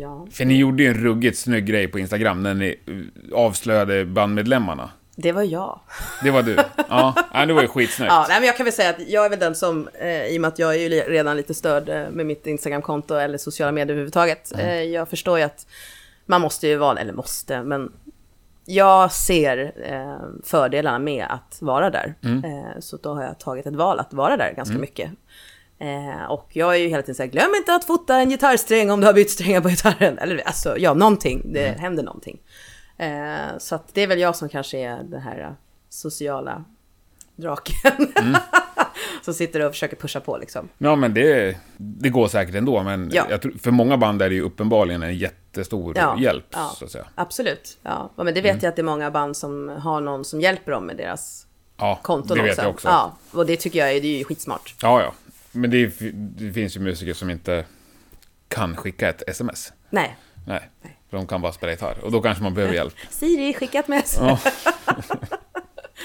[0.00, 4.04] ja, För ni gjorde ju en ruggigt snygg grej på Instagram när ni eh, avslöjade
[4.04, 4.90] bandmedlemmarna.
[5.16, 5.80] det var jag.
[6.22, 6.56] Det var du.
[6.88, 7.14] Ja,
[7.46, 8.12] det var ju skitsnyggt.
[8.12, 10.36] Ja, nej, men jag kan väl säga att jag är väl den som, eh, i
[10.36, 13.72] och med att jag är ju redan lite störd eh, med mitt Instagramkonto eller sociala
[13.72, 14.52] medier överhuvudtaget.
[14.58, 15.66] Eh, jag förstår ju att
[16.26, 17.92] man måste ju vara, eller måste, men
[18.66, 22.14] jag ser eh, fördelarna med att vara där.
[22.44, 25.10] Eh, så då har jag tagit ett val att vara där ganska mycket.
[25.80, 28.90] Eh, och jag är ju hela tiden så här, glöm inte att fota en gitarrsträng
[28.90, 30.18] om du har bytt strängar på gitarren.
[30.18, 31.42] Eller alltså, ja, någonting.
[31.52, 32.38] Det händer någonting.
[32.98, 35.50] Eh, så att det är väl jag som kanske är den här eh,
[35.88, 36.64] sociala
[37.36, 38.12] draken.
[39.22, 40.68] som sitter och försöker pusha på liksom.
[40.78, 42.82] Ja, men det, det går säkert ändå.
[42.82, 43.38] Men Ja.
[43.38, 46.72] tror, för många band är det ju uppenbarligen en jättestor Ja, hjälp, ja.
[46.78, 47.06] så att säga.
[47.14, 47.78] Absolut.
[47.82, 50.72] Ja, men det vet jag att det är många band som har någon som hjälper
[50.72, 52.62] dem med deras Ja, konton det vet också.
[52.62, 52.88] jag också.
[52.88, 54.74] Ja, och det tycker jag är, det är ju skitsmart.
[54.82, 55.12] Ja, ja.
[55.52, 57.64] Men det, det finns ju musiker som inte
[58.48, 59.72] kan skicka ett sms.
[59.90, 60.16] Nej.
[60.46, 60.70] Nej,
[61.10, 61.96] för de kan bara spela gitarr.
[62.02, 62.94] Och då kanske man behöver hjälp.
[63.10, 64.16] Siri, skicka ett mess.
[64.20, 64.38] Ja.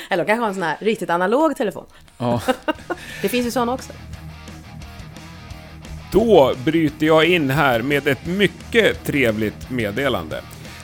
[0.09, 1.85] Eller de kanske har en sån här riktigt analog telefon.
[2.17, 2.41] Ja.
[3.21, 3.93] Det finns ju sådana också.
[6.11, 10.41] Då bryter jag in här med ett mycket trevligt meddelande.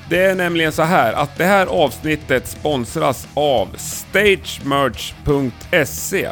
[0.09, 6.29] Det är nämligen så här att det här avsnittet sponsras av StageMerch.se.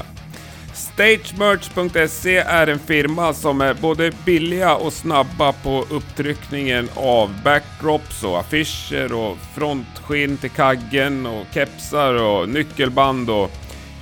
[0.99, 8.39] StageMerch.se är en firma som är både billiga och snabba på upptryckningen av backdrops och
[8.39, 13.51] affischer och frontskinn till kaggen och kepsar och nyckelband och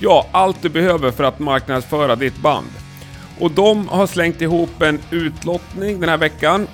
[0.00, 2.70] ja, allt du behöver för att marknadsföra ditt band.
[3.40, 6.66] Och de har slängt ihop en utlottning den här veckan.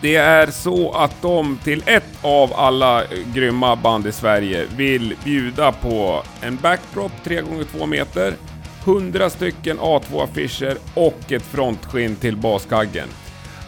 [0.00, 3.02] Det är så att de till ett av alla
[3.34, 8.34] grymma band i Sverige vill bjuda på en backdrop 3x2 meter,
[8.84, 13.08] 100 stycken A2-affischer och ett frontskinn till baskaggen.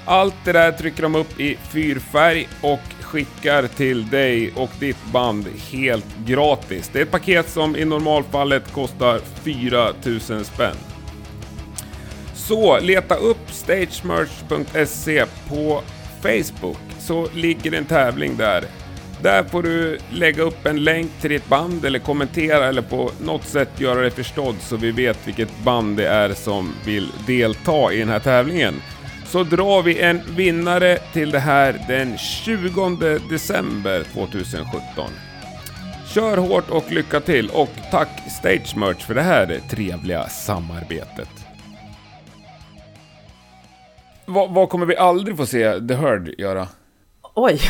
[0.06, 5.46] Allt det där trycker de upp i fyrfärg och skickar till dig och ditt band
[5.72, 6.90] helt gratis.
[6.92, 10.76] Det är ett paket som i normalfallet kostar 4000 spänn.
[12.34, 15.82] Så leta upp stagemerch.se på
[16.22, 18.64] Facebook så ligger det en tävling där.
[19.24, 23.44] Där får du lägga upp en länk till ditt band eller kommentera eller på något
[23.44, 27.98] sätt göra dig förstådd så vi vet vilket band det är som vill delta i
[27.98, 28.74] den här tävlingen.
[29.26, 35.10] Så drar vi en vinnare till det här den 20 december 2017.
[36.14, 41.30] Kör hårt och lycka till och tack Stage Merch för det här trevliga samarbetet.
[44.24, 46.68] Vad, vad kommer vi aldrig få se The Herd göra?
[47.34, 47.60] Oj.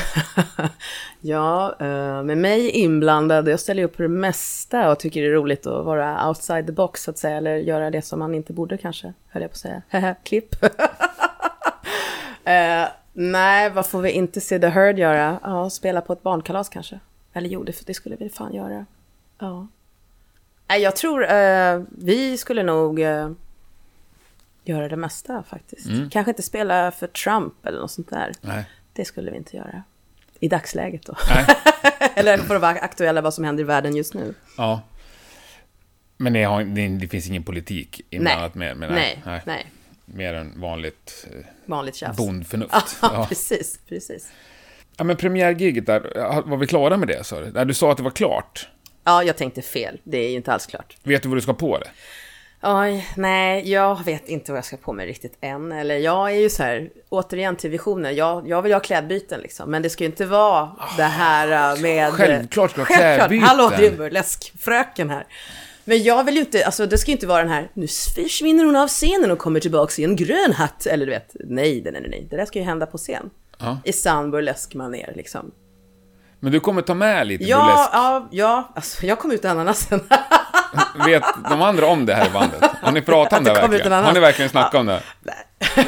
[1.21, 5.33] ja, eh, med mig inblandad, jag ställer upp på det mesta och tycker det är
[5.33, 8.53] roligt att vara outside the box så att säga, eller göra det som man inte
[8.53, 9.59] borde kanske, höll jag på att
[9.91, 10.15] säga.
[10.25, 10.65] Klipp.
[10.65, 10.71] uh,
[13.13, 15.39] nej, vad får vi inte se The Herd göra?
[15.43, 17.01] Ja, spela på ett barnkalas kanske.
[17.33, 18.87] Eller jo, det, det skulle vi fan göra.
[19.39, 19.67] Ja.
[20.67, 23.33] Nej, jag tror uh, vi skulle nog uh,
[24.65, 25.87] göra det mesta faktiskt.
[25.87, 26.11] Mm.
[26.11, 28.33] Kanske inte spela för Trump eller något sånt där.
[28.41, 28.67] Nej.
[28.95, 29.83] Det skulle vi inte göra.
[30.41, 31.17] I dagsläget då.
[32.15, 34.35] Eller för att vara aktuella vad som händer i världen just nu.
[34.57, 34.83] Ja.
[36.17, 39.67] Men det, har, det, det finns ingen politik inblandat med, med nej, nej, nej.
[40.05, 42.17] Mer än vanligt, eh, vanligt tjafs.
[42.17, 42.73] bondförnuft.
[43.03, 44.29] Ja, ja, precis, precis.
[44.97, 46.01] Ja, men premiärgiget där,
[46.47, 47.25] var vi klara med det?
[47.25, 47.65] Sa du?
[47.65, 48.69] du sa att det var klart.
[49.05, 50.01] Ja, jag tänkte fel.
[50.05, 50.97] Det är ju inte alls klart.
[51.03, 51.91] Vet du vad du ska på det?
[52.67, 55.73] Oj, nej, jag vet inte vad jag ska på mig riktigt än.
[55.73, 58.11] Eller jag är ju så här, återigen till visioner.
[58.11, 59.71] Jag, jag vill ha klädbyten liksom.
[59.71, 62.13] Men det ska ju inte vara oh, det här äh, med...
[62.13, 63.49] Självklart ska ha klädbyten.
[63.49, 65.27] Hallå, det är burleskfröken här.
[65.85, 68.65] Men jag vill ju inte, alltså det ska ju inte vara den här, nu försvinner
[68.65, 70.87] hon av scenen och kommer tillbaka i en grön hatt.
[70.87, 72.27] Eller du vet, nej, nej, nej, nej.
[72.31, 73.31] Det där ska ju hända på scen.
[73.59, 73.79] Ja.
[73.85, 75.51] I sann burlesk-manér liksom.
[76.41, 77.91] Men du kommer ta med lite ja, burlesk?
[77.93, 80.01] Ja, ja, alltså jag kom ut ananasen.
[81.07, 82.71] Vet de andra om det här i bandet?
[82.83, 84.05] Har ni pratat om det, det verkligen?
[84.05, 84.81] Har ni verkligen snackat ja.
[84.81, 85.03] om det?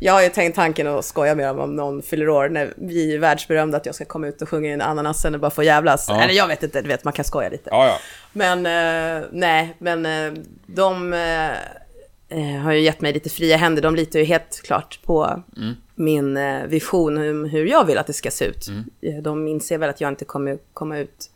[0.00, 3.14] jag har ju tänkt tanken att skoja med dem om någon fyller år när vi
[3.14, 6.06] är världsberömda att jag ska komma ut och sjunga in ananasen och bara få jävlas.
[6.08, 6.22] Ja.
[6.22, 7.70] Eller jag vet inte, du vet man kan skoja lite.
[7.72, 7.98] Ja, ja.
[8.32, 13.82] Men uh, nej, men uh, de uh, har ju gett mig lite fria händer.
[13.82, 15.74] De litar ju helt klart på mm.
[15.94, 18.68] min vision om hur jag vill att det ska se ut.
[18.68, 19.22] Mm.
[19.22, 21.30] De inser väl att jag inte kommer komma ut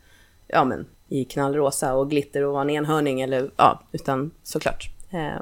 [0.53, 4.91] ja, men, i knallrosa och glitter och vara en enhörning eller ja, utan såklart.
[5.11, 5.41] Eh,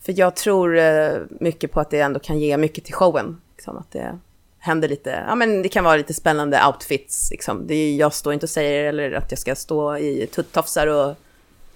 [0.00, 3.40] för jag tror eh, mycket på att det ändå kan ge mycket till showen.
[3.56, 4.18] Liksom, att det
[4.58, 7.30] händer lite, ja men det kan vara lite spännande outfits.
[7.30, 7.66] Liksom.
[7.66, 11.16] Det jag står inte och säger eller att jag ska stå i tuttofsar och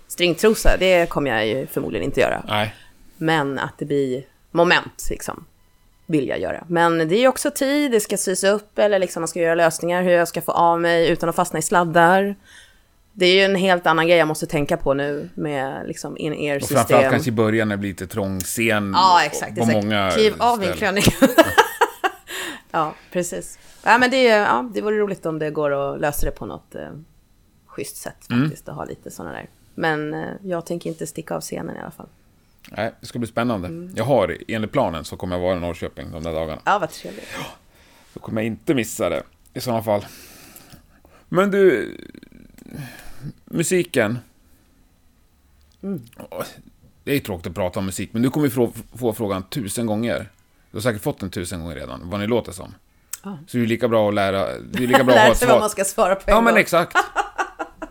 [0.09, 0.77] stringtrosa.
[0.79, 2.43] Det kommer jag ju förmodligen inte göra.
[2.49, 2.75] Nej.
[3.17, 5.45] Men att det blir moment liksom
[6.07, 6.65] vill jag göra.
[6.69, 10.03] Men det är också tid, det ska sys upp eller liksom man ska göra lösningar
[10.03, 12.37] hur jag ska få av mig utan att fastna i sladdar.
[13.13, 16.77] Det är ju en helt annan grej jag måste tänka på nu med liksom in-ear-system.
[16.77, 18.93] Och framförallt kanske i början när det blir lite trång scen.
[18.95, 19.57] Ja, exakt.
[19.57, 19.85] På exakt.
[19.85, 21.05] många Kliv av min klänning.
[22.71, 23.59] ja, precis.
[23.85, 26.75] Ja, men det, ja, det vore roligt om det går att lösa det på något
[26.75, 26.89] eh,
[27.67, 28.43] schysst sätt mm.
[28.43, 28.69] faktiskt.
[28.69, 28.79] Mm.
[28.79, 29.49] Att ha lite sådana där.
[29.75, 32.09] Men eh, jag tänker inte sticka av scenen i alla fall.
[32.71, 33.69] Nej, det ska bli spännande.
[33.69, 33.93] Mm.
[33.97, 36.61] Jag har, enligt planen, så kommer jag vara i Norrköping de där dagarna.
[36.65, 37.29] Ja, vad trevligt.
[38.15, 39.23] Då kommer jag inte missa det,
[39.55, 40.05] i sådana fall.
[41.29, 41.97] Men du,
[43.45, 44.19] musiken.
[45.83, 46.03] Mm.
[47.05, 50.29] Det är tråkigt att prata om musik, men du kommer få, få frågan tusen gånger.
[50.71, 52.75] Du har säkert fått den tusen gånger redan, vad ni låter som.
[53.23, 53.31] Ah.
[53.47, 54.59] Så det är lika bra att lära...
[54.59, 55.49] Det är lika bra att ha ett svar.
[55.49, 56.45] vad man ska svara på Ja, gång.
[56.45, 56.97] men exakt.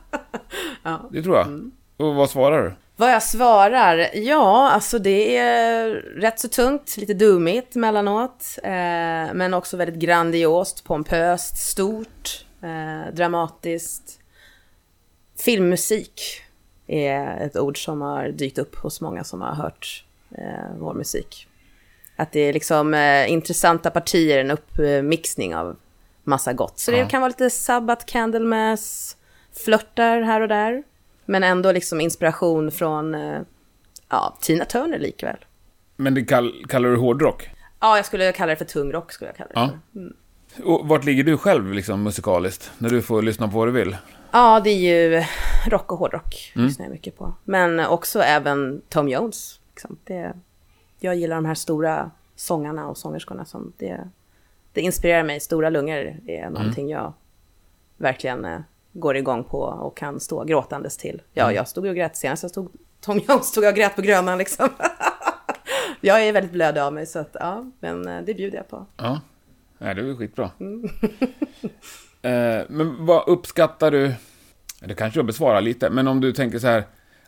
[0.84, 1.10] ja.
[1.12, 1.47] Det tror jag.
[1.47, 1.71] Mm.
[1.97, 2.73] Och vad svarar du?
[2.95, 4.10] Vad jag svarar?
[4.13, 8.57] Ja, alltså det är rätt så tungt, lite dummigt mellanåt.
[8.63, 8.71] Eh,
[9.34, 14.19] men också väldigt grandiost, pompöst, stort, eh, dramatiskt.
[15.41, 16.21] Filmmusik
[16.88, 20.06] är ett ord som har dykt upp hos många som har hört
[20.38, 21.47] eh, vår musik.
[22.15, 25.75] Att det är liksom eh, intressanta partier, en uppmixning av
[26.23, 26.80] massa gott.
[26.80, 26.97] Så ja.
[26.97, 29.17] det kan vara lite Sabbath, Candlemass,
[29.65, 30.83] flörtar här och där.
[31.25, 33.42] Men ändå liksom inspiration från eh,
[34.10, 35.37] ja, Tina Turner likväl.
[35.96, 37.50] Men det kall, kallar du hårdrock?
[37.79, 39.12] Ja, jag skulle kalla det för tungrock.
[39.12, 39.69] Skulle jag kalla det ja.
[39.94, 40.00] för.
[40.00, 40.13] Mm.
[40.63, 42.71] Och vart ligger du själv liksom, musikaliskt?
[42.77, 43.96] När du får lyssna på vad du vill?
[44.32, 45.23] Ja, det är ju
[45.69, 46.52] rock och hårdrock.
[46.56, 46.67] Mm.
[46.67, 47.34] lyssnar jag mycket på.
[47.44, 49.60] Men också även Tom Jones.
[49.69, 49.98] Liksom.
[50.04, 50.34] Det,
[51.00, 53.46] jag gillar de här stora sångarna och sångerskorna.
[53.46, 54.10] Som det,
[54.73, 55.40] det inspirerar mig.
[55.40, 57.04] Stora lungor är någonting mm.
[57.04, 57.13] jag
[57.98, 58.60] verkligen eh,
[58.94, 61.21] går igång på och kan stå gråtandes till.
[61.34, 61.56] Ja, mm.
[61.56, 64.38] jag stod och grät senast jag stod, Tom Jones stod jag och grät på Grönan
[64.38, 64.69] liksom.
[66.02, 68.86] jag är väldigt blöd av mig så att ja, men eh, det bjuder jag på.
[68.98, 69.19] Ja,
[69.77, 70.52] det är väl skitbra.
[70.60, 71.29] eh,
[72.67, 74.13] men vad uppskattar du?
[74.80, 76.84] Det kanske jag besvarar lite, men om du tänker så här,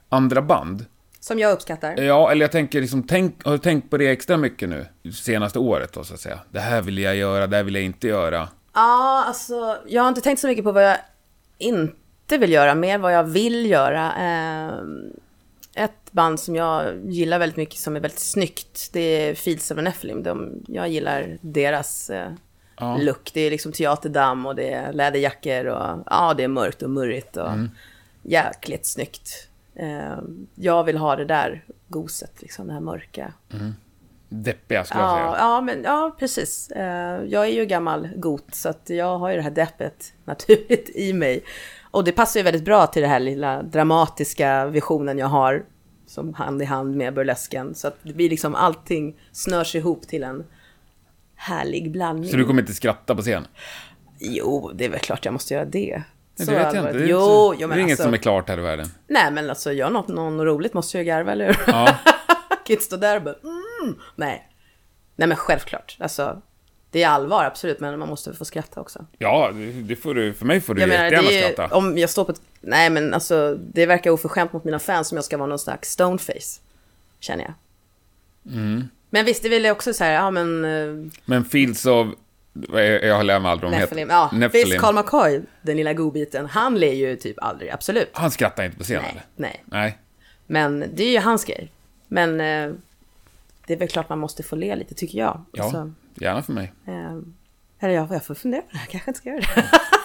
[0.09, 0.85] andra band?
[1.19, 2.01] Som jag uppskattar.
[2.01, 4.85] Ja, eller jag tänker liksom, tänk, har du tänkt på det extra mycket nu?
[5.13, 6.39] Senaste året då, så att säga.
[6.51, 8.49] Det här vill jag göra, det här vill jag inte göra.
[8.73, 10.97] Ja, alltså jag har inte tänkt så mycket på vad jag
[11.57, 14.13] inte vill göra, mer vad jag vill göra.
[14.19, 14.73] Eh,
[15.83, 19.77] ett band som jag gillar väldigt mycket som är väldigt snyggt, det är Fields of
[19.77, 20.23] Nephilim.
[20.23, 22.31] De, jag gillar deras eh,
[22.77, 22.97] Ja.
[22.97, 23.31] look.
[23.33, 27.37] Det är liksom teaterdamm och det är läderjackor och ja, det är mörkt och murrigt
[27.37, 27.69] och Mm.
[28.21, 29.47] jäkligt snyggt.
[29.75, 30.17] Eh,
[30.55, 33.33] jag vill ha det där goset, liksom det här mörka.
[34.29, 35.35] Deppiga, skulle jag Ja, säga.
[35.39, 36.71] ja, men, ja, precis.
[36.71, 40.89] Eh, jag är ju gammal got, så att jag har ju det här deppet naturligt
[40.95, 41.43] i mig.
[41.91, 45.65] Och det passar ju väldigt bra till den här lilla dramatiska visionen jag har,
[46.07, 47.75] som hand i hand med burlesken.
[47.75, 50.43] Så att det blir liksom allting snörs ihop till en
[51.43, 52.31] härlig blandning.
[52.31, 53.47] Så du kommer inte skratta på scen?
[54.19, 56.03] Jo, det är väl klart jag måste göra det.
[56.37, 56.93] Det Så vet jag inte.
[56.93, 58.87] Det är, Jo, så, jo, det är inget alltså, som är klart här i världen.
[59.07, 61.57] Nej, men alltså gör något, någon roligt måste jag garva, eller hur?
[61.67, 61.85] Ja,
[62.49, 63.95] kan inte stå där och bara mm.
[64.15, 64.49] Nej.
[65.15, 65.97] Nej men självklart.
[65.99, 66.41] Alltså,
[66.91, 69.05] det är allvar absolut, men man måste få skratta också.
[69.17, 71.75] ja det, det får du, för mig får du Jag menar, jättegärna det är, skratta.
[71.75, 72.41] om jag står på ett...
[72.61, 75.89] Nej men alltså, det verkar oförskämt mot mina fans som jag ska vara någon slags
[75.89, 76.61] stoneface.
[77.19, 77.53] Känner jag.
[78.55, 78.87] Mm.
[79.13, 80.65] Men visst, det vill jag också säga, ja men...
[80.65, 82.07] Uh, Men Fields of...
[82.53, 84.09] Jag, jag lär mig aldrig om Nephilim.
[84.09, 84.69] Ja, Nephilim.
[84.69, 88.09] visst, Carl McCoy, den lilla godbiten, han ler ju typ aldrig, absolut.
[88.13, 89.63] Han skrattar inte på scen, Nej, nej.
[89.65, 89.97] Nej.
[90.47, 91.71] Men det är ju hans grej.
[92.07, 92.73] Men eh,
[93.67, 95.45] det är väl klart man måste få le lite, tycker jag.
[95.51, 96.73] Ja, Alltså, gärna för mig.
[96.87, 97.17] Eh,
[97.79, 99.69] eller jag, jag får fundera på det här, kanske inte ska göra det.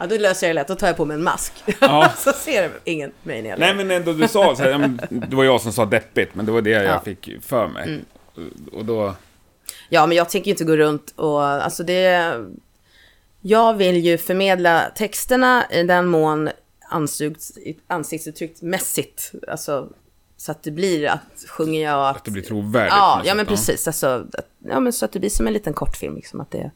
[0.00, 0.68] ja, då löser jag det lätt.
[0.68, 1.52] Då tar jag på mig en mask.
[1.80, 2.12] Ja.
[2.18, 5.60] så ser ingen mig när Nej, men ändå du sa så här, det var jag
[5.60, 6.90] som sa deppigt, men det var det jag Ja.
[6.90, 7.04] Mm.
[7.04, 8.00] fick för mig.
[8.72, 9.14] Och då...
[9.88, 11.42] Ja, men jag tänker ju inte gå runt och...
[11.44, 12.34] Alltså det...
[13.40, 16.50] Jag vill ju förmedla texterna i den mån
[16.88, 17.52] ansikts,
[17.86, 19.32] ansiktsuttryckt mässigt.
[19.48, 19.88] Alltså,
[20.36, 22.16] så att det blir att sjunger jag att...
[22.16, 22.92] Att det blir trovärdigt.
[22.96, 23.86] Ja, något ja men sätt, precis.
[23.86, 26.16] Alltså, att, ja, men så att det blir som en liten kortfilm.
[26.16, 26.70] Liksom, att det,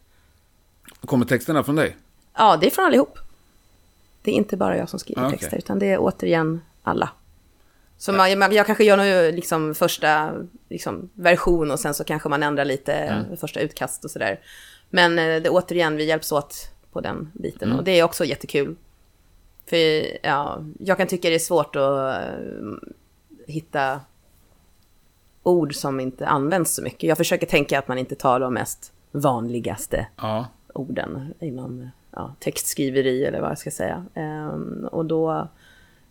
[1.06, 1.96] Kommer texterna från dig?
[2.36, 3.18] Ja, det är från allihop.
[4.22, 5.38] Det är inte bara jag som skriver Ah, okej.
[5.38, 7.10] texter, utan det är återigen alla.
[7.96, 10.32] Så man, man, jag kanske gör någon liksom, första
[10.68, 13.36] liksom, version och sen så kanske man ändrar lite Mm.
[13.36, 14.40] första utkast och sådär.
[14.90, 16.56] Men eh, det, återigen, vi hjälps åt
[16.92, 17.78] på den biten Mm.
[17.78, 18.76] och det är också jättekul.
[19.66, 19.76] För
[20.26, 22.28] ja, jag kan tycka det är svårt att eh,
[23.46, 24.00] hitta
[25.42, 27.02] ord som inte används så mycket.
[27.08, 30.46] Jag försöker tänka att man inte tar de mest vanligaste Ja.
[30.74, 34.04] orden inom ja, textskriveri eller vad jag ska säga.
[34.14, 35.48] Ehm, och då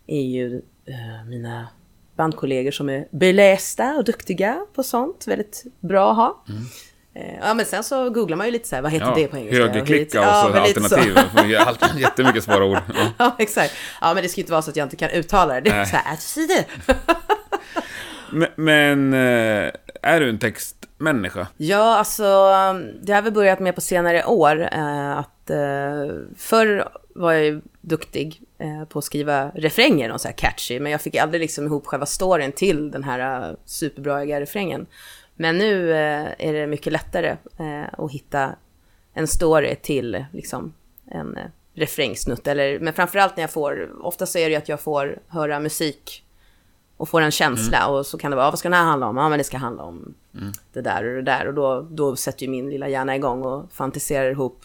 [0.06, 1.68] är ju eh, mina
[2.16, 6.44] bandkollegor som är belästa och duktiga på sånt väldigt bra att ha.
[7.14, 9.18] Eh, ja, men sen så googlar man ju lite så här, vad heter Mm.
[9.18, 9.22] ja.
[9.24, 9.62] det på engelska?
[9.66, 11.98] Högerklicka och så ja, lite alternativ.
[12.00, 12.78] Jättemycket svåra ord.
[12.94, 13.06] Ja.
[13.18, 13.74] Ja, exakt.
[14.00, 15.60] Ja, men det ska ju inte vara så att jag inte kan uttala det.
[15.60, 15.86] Det är Nej.
[15.86, 16.64] så här.
[18.32, 21.46] Men, men eh, är du en textmänniska?
[21.56, 22.22] Ja, alltså
[23.02, 24.68] det har vi börjat med på senare år.
[24.72, 30.28] Eh, att eh, förr var jag ju duktig eh, på att skriva refränger och så
[30.28, 34.40] här catchy, men jag fick aldrig liksom ihop själva storyn till den här eh, superbraiga
[34.40, 34.86] refrängen.
[35.36, 38.50] Men nu eh, är det mycket lättare eh, att hitta
[39.14, 40.72] en story till liksom
[41.10, 42.46] en eh, refrängsnutt.
[42.46, 45.60] Eller, men framförallt när jag får, ofta så är det ju att jag får höra
[45.60, 46.24] musik
[46.96, 49.06] och får en känsla och så kan det vara, "Ah, vad ska den här handla
[49.06, 49.16] om?
[49.16, 50.14] Ja, men det ska handla om
[50.72, 53.72] det där och det där och då, då sätter ju min lilla hjärna igång och
[53.72, 54.64] fantiserar ihop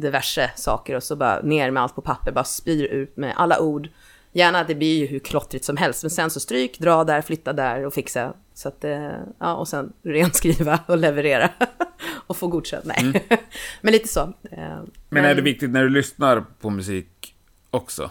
[0.00, 3.60] diverse saker och så bara ner med allt på papper, bara spyr ut med alla
[3.60, 3.88] ord.
[4.32, 7.52] Gärna, det blir ju hur klottrigt som helst, men sen så stryk, dra där, flytta
[7.52, 8.32] där och fixa.
[8.54, 11.50] Så att, eh, ja, och sen renskriva och leverera.
[12.26, 13.26] och få godkänt, nej.
[13.80, 14.20] men lite så.
[14.50, 17.34] Eh, Men är det viktigt när du lyssnar på musik
[17.70, 18.10] också?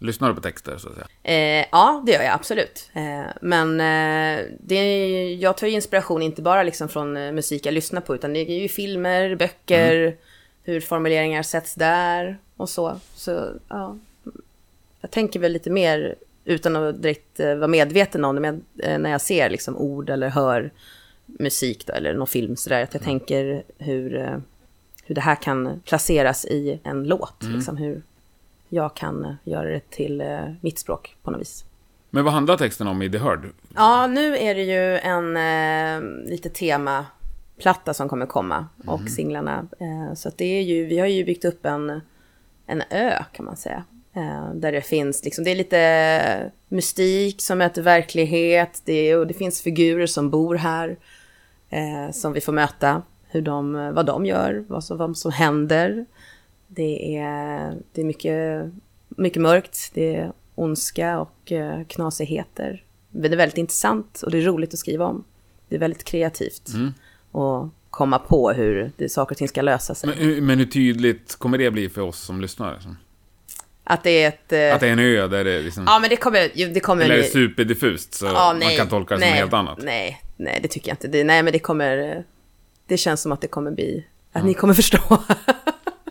[0.00, 1.06] Lyssnar du på texter, så att säga?
[1.22, 2.90] Eh, ja, det gör jag absolut.
[2.92, 7.74] Eh, men eh, det jag tar ju inspiration inte bara liksom från eh, musik jag
[7.74, 10.16] lyssnar på, utan det är ju filmer, böcker,
[10.68, 13.00] hur formuleringar sätts där och så.
[13.14, 13.96] Så ja,
[15.00, 16.14] jag tänker väl lite mer
[16.44, 20.10] utan att direkt eh, vara medveten om det, men eh, när jag ser liksom ord
[20.10, 20.70] eller hör
[21.26, 24.38] musik då, eller någon film sådär, att jag tänker hur, eh,
[25.04, 27.42] hur det här kan placeras i en låt.
[27.42, 28.02] Liksom, hur
[28.68, 30.22] jag kan göra det till
[30.60, 31.64] mitt språk på något vis.
[32.10, 33.40] Men vad handlar texten om i The Herd?
[33.74, 36.50] Ja, nu är det ju en eh, lite
[37.58, 39.66] temaplatta som kommer komma och singlarna.
[39.80, 42.00] Eh, så att det är ju, vi har ju byggt upp en,
[42.66, 43.84] en ö kan man säga.
[44.14, 48.82] Eh, där det finns, liksom, det är lite mystik som möter verklighet.
[48.84, 50.96] Det, är, och det finns figurer som bor här.
[51.70, 53.02] Eh, som vi får möta.
[53.30, 56.06] Hur de, vad de gör, vad som, vad som händer.
[56.68, 58.72] Det är, det är mycket,
[59.08, 59.90] mycket mörkt.
[59.94, 61.52] Det är ondska och
[61.88, 62.84] knasigheter.
[63.10, 65.24] Men det är väldigt intressant och det är roligt att skriva om.
[65.68, 66.68] Det är väldigt kreativt.
[66.74, 66.92] Mm.
[67.32, 70.10] Och komma på hur det, saker och ting ska lösa sig.
[70.18, 72.74] Men, men hur tydligt kommer det bli för oss som lyssnar?
[72.74, 72.96] Liksom?
[73.84, 74.52] Att det är ett...
[74.52, 75.84] eh, Att det är en ö där det liksom...
[75.86, 76.72] Ja, men det kommer...
[76.74, 79.52] Det kommer Eller är det superdiffust så Ja, man kan tolka det nej, som helt
[79.52, 79.78] annat?
[79.82, 81.08] Nej, nej, det tycker jag inte.
[81.08, 81.98] Det, nej, men det kommer...
[82.16, 82.22] eh,
[82.86, 84.06] Det känns som att det kommer bli...
[84.32, 84.98] Att ni kommer förstå.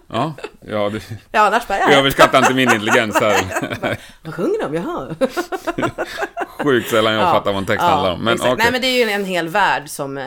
[0.10, 0.34] Ja,
[0.68, 1.80] ja det, ja, annars bara...
[1.80, 3.98] jag Ja, överskattar inte min intelligens här.
[4.24, 4.74] vad sjunger de?
[4.76, 5.16] Jaha.
[6.64, 8.24] Sjukt sällan jag fattar vad en text handlar om.
[8.24, 8.56] Men okej.
[8.58, 10.26] Nej, men det är ju en hel värld som eh,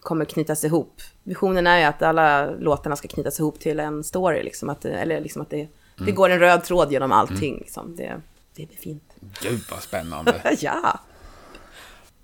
[0.00, 1.00] kommer knytas ihop.
[1.22, 4.68] Visionen är ju att alla låtarna ska knytas ihop till en story, liksom.
[4.68, 5.56] Att, eller liksom att det,
[6.00, 6.06] Mm.
[6.06, 7.58] det går en röd tråd genom allting.
[7.58, 7.96] Liksom.
[7.96, 8.20] Det,
[8.56, 9.02] det blir fint.
[9.42, 10.34] Gud vad spännande.
[10.60, 11.00] ja.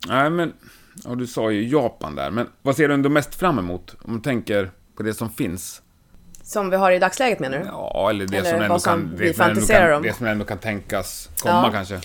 [0.09, 0.53] Nej, men...
[1.05, 2.31] Ja, du sa ju Japan där.
[2.31, 3.97] Men vad ser du ändå mest fram emot?
[4.03, 5.83] Om du tänker på det som finns?
[6.43, 7.65] Som vi har i dagsläget menar du?
[7.65, 9.17] Ja, eller det Eller som ändå som kan...
[9.17, 10.03] vi Det fantiserar kan om.
[10.03, 11.71] det som ändå kan tänkas komma Ja.
[11.73, 12.01] kanske.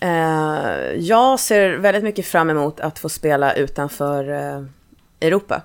[0.00, 4.64] Eh, jag ser väldigt mycket fram emot att få spela utanför eh,
[5.22, 5.62] Europa.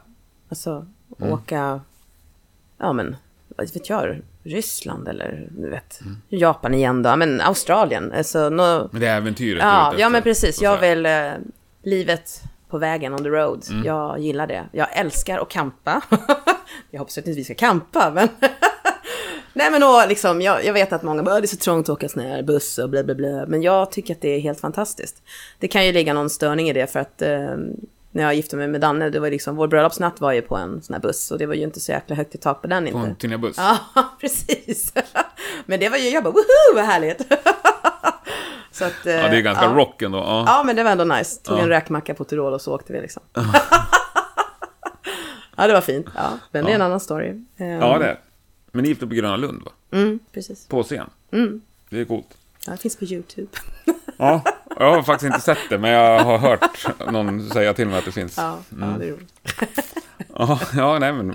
[0.49, 0.85] Alltså
[1.21, 1.33] Mm.
[1.33, 1.81] åka,
[2.77, 3.15] ja men,
[3.47, 5.99] vad vet jag, Ryssland eller du vet,
[6.29, 8.11] Japan igen då, men Australien.
[8.17, 11.31] Alltså, nå- Men det är äventyret ja, ja men precis, jag vill eh,
[11.83, 13.65] livet på vägen, on the road.
[13.71, 13.85] Mm.
[13.85, 14.63] Jag gillar det.
[14.71, 16.01] Jag älskar att campa.
[16.91, 18.27] jag hoppas att vi ska campa, men...
[19.53, 21.85] Nej men då, liksom, jag, jag vet att många bara, "Åh, det är så trångt
[21.89, 23.45] att åka sån här buss och bla bla bla.
[23.47, 25.23] Men jag tycker att det är helt fantastiskt.
[25.59, 27.55] Det kan ju ligga någon störning i det för att eh,
[28.17, 30.81] när jag gifte mig med Danne, det var liksom, vår bröllopsnatt var ju på en
[30.81, 32.83] sån här buss och det var ju inte så jäkla högt i tak på den
[32.83, 33.09] På inte.
[33.09, 33.57] en turnébuss.
[33.57, 33.77] Ja,
[34.21, 34.93] precis.
[35.65, 37.17] Men det var ju, jag bara, woho, vad härligt.
[38.71, 39.71] så att, eh, Ja, det är ganska ja.
[39.75, 40.17] rock ändå.
[40.17, 40.43] Ja.
[40.47, 41.41] Ja, men det var ändå nice.
[41.43, 41.61] Tog Ja.
[41.61, 43.23] en räkmacka på Tyrol och så åkte vi liksom.
[45.55, 46.07] ja, det var fint.
[46.15, 47.43] Ja, men det är en annan story.
[47.57, 48.19] Eh, ja, det är
[48.71, 49.71] Men ni gifte på Gröna Lund, va?
[49.91, 50.67] Mm, precis.
[50.67, 51.09] På scen.
[51.31, 51.61] Mm.
[51.89, 52.37] Det är coolt.
[52.65, 53.47] Ja, det finns på YouTube.
[54.17, 54.41] Ja,
[54.79, 58.05] jag har faktiskt inte sett det, men jag har hört någon säga till mig att
[58.05, 58.37] det finns.
[58.37, 59.33] Ja, ja det är roligt.
[60.33, 61.27] Ja, ja nej men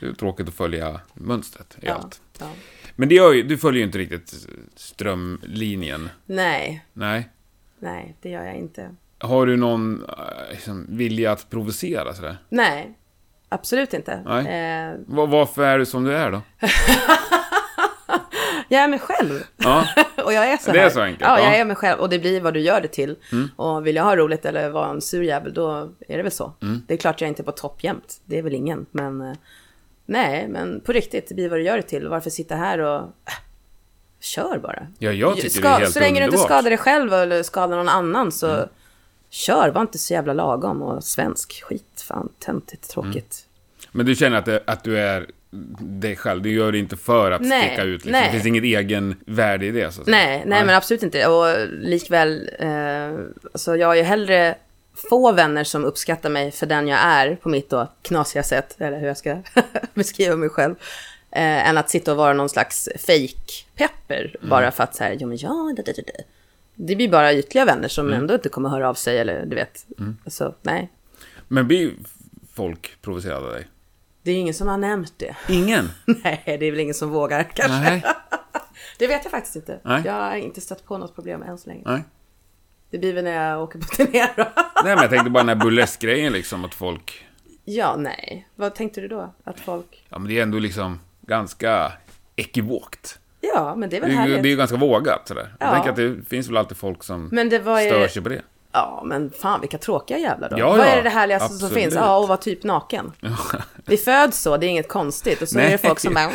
[0.00, 2.20] det är tråkigt att följa mönstret i Ja, allt.
[2.40, 2.46] ja.
[2.96, 4.34] Men det gör ju, du följer ju inte riktigt
[4.76, 6.10] strömlinjen.
[6.26, 7.28] Nej, Nej.
[7.78, 8.94] nej, det gör jag inte.
[9.18, 10.14] Har du någon eh,
[10.50, 12.36] liksom, vilja att provocera sådär?
[12.48, 12.94] Nej,
[13.48, 14.22] absolut inte.
[14.26, 14.46] Nej.
[14.90, 16.42] Eh, Var, varför är du som du är då?
[18.72, 19.42] jag är mig själv.
[19.56, 19.86] Ja,
[20.24, 20.90] och jag är så Det är här.
[20.90, 21.54] så enkelt, Ja, jag ja.
[21.54, 22.00] är mig själv.
[22.00, 23.16] Och det blir vad du gör det till.
[23.32, 23.48] Mm.
[23.56, 26.52] Och vill jag ha roligt eller vara en sur jävel, då är det väl så.
[26.62, 26.82] Mm.
[26.88, 28.20] Det är klart jag inte är på topp jämt.
[28.24, 28.86] Det är väl ingen.
[28.90, 29.32] Men eh,
[30.06, 32.08] nej, men på riktigt, det blir vad du gör det till.
[32.08, 32.96] Varför sitta här och...
[33.00, 33.32] Äh,
[34.20, 34.86] kör bara.
[34.98, 36.46] ja jag tycker Ska- det är helt så länge du inte underbart.
[36.46, 38.68] skadar dig själv eller skadar någon annan så Mm.
[39.30, 39.68] kör.
[39.68, 41.62] Var inte så jävla lagom och svensk.
[41.64, 43.46] Skit, fan, töntigt, tråkigt.
[43.92, 45.26] Men du känner att, det, att du är
[45.80, 46.42] dig själv?
[46.42, 47.92] Du gör det inte för att Nej, sticka ut?
[47.94, 48.12] Liksom.
[48.12, 48.24] nej.
[48.26, 49.92] Det finns inget egen värde i det?
[49.92, 50.16] Så säga.
[50.16, 51.26] Nej, nej, men absolut inte.
[51.26, 53.14] Och likväl, eh,
[53.52, 54.54] alltså jag har ju hellre
[55.10, 58.98] få vänner som uppskattar mig för den jag är på mitt då knasiga sätt, eller
[59.00, 59.42] hur jag ska
[59.94, 60.74] beskriva mig själv,
[61.30, 64.50] eh, än att sitta och vara någon slags fake pepper Mm.
[64.50, 66.02] bara för att så här, ja men ja, det, det, det,
[66.76, 66.94] det.
[66.96, 68.18] Blir bara ytliga vänner som Mm.
[68.20, 69.86] ändå inte kommer höra av sig, eller du vet.
[70.24, 70.90] Alltså, nej.
[71.48, 71.90] Men blir
[72.54, 73.66] folk provocerade av dig?
[74.22, 75.36] Det är ingen som har nämnt det.
[75.48, 75.90] Ingen?
[76.06, 77.80] Nej, det är väl ingen som vågar kanske.
[77.80, 78.02] Nej.
[78.98, 79.80] Det vet jag faktiskt inte.
[79.84, 80.02] Nej.
[80.04, 81.82] Jag har inte stött på något problem än så länge.
[81.86, 82.02] Nej.
[82.90, 84.44] Det blir väl när jag åker på turné då.
[84.84, 87.26] Nej, men jag tänkte bara den här burleskgrejen liksom, att folk...
[87.64, 88.48] Ja, nej.
[88.54, 89.34] Vad tänkte du då?
[89.44, 90.06] Att folk...
[90.08, 91.92] Ja, men det är ändå liksom ganska
[92.36, 93.18] ekivokt.
[93.40, 94.42] Ja, men det är väl är, ju- härligt.
[94.42, 95.54] det är ju ganska vågat sådär.
[95.60, 95.72] Jag Ja.
[95.74, 97.88] tänker att det finns väl alltid folk som Men det var ju...
[97.90, 98.42] stör sig på det.
[98.74, 100.58] Ja, men fan vilka tråkiga jävlar då.
[100.58, 101.74] Ja, Vad ja, är det, det härligaste som absolut.
[101.82, 101.94] finns?
[101.94, 103.12] Ja, att vara typ naken.
[103.84, 105.42] Vi föds så, det är inget konstigt.
[105.42, 105.72] Och så är Nej.
[105.72, 106.30] det folk som bara...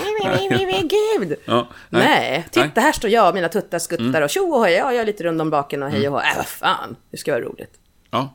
[0.81, 1.35] Gud!
[1.45, 2.71] Ja, Nej, titta nej.
[2.75, 2.83] Mm.
[2.83, 5.23] här står jag och mina tuttar skuttar och tjo och hej, ja, jag är lite
[5.23, 6.19] runt om baken och hej och hå.
[6.19, 7.71] Äh, vad fan, det ska vara roligt.
[8.11, 8.33] Ja.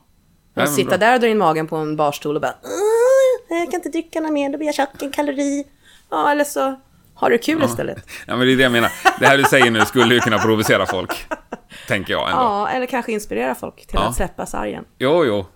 [0.57, 0.97] Och sitta bra.
[0.99, 2.55] där och dra in magen på en barstol och bara...
[2.63, 5.65] "Åh, Jag kan inte dricka något mer, då blir jag tjock, en kalori.
[6.11, 6.81] Ja, eller så
[7.15, 8.07] har du kul istället.
[8.27, 8.93] Ja, men det är det jag menar.
[9.21, 11.27] Det här du säger nu skulle ju kunna provocera folk.
[11.93, 12.43] Tänker jag ändå.
[12.43, 14.09] Ja, eller kanske inspirera folk till Ja.
[14.09, 14.84] att släppa sargen.
[14.99, 15.47] Jo, jo.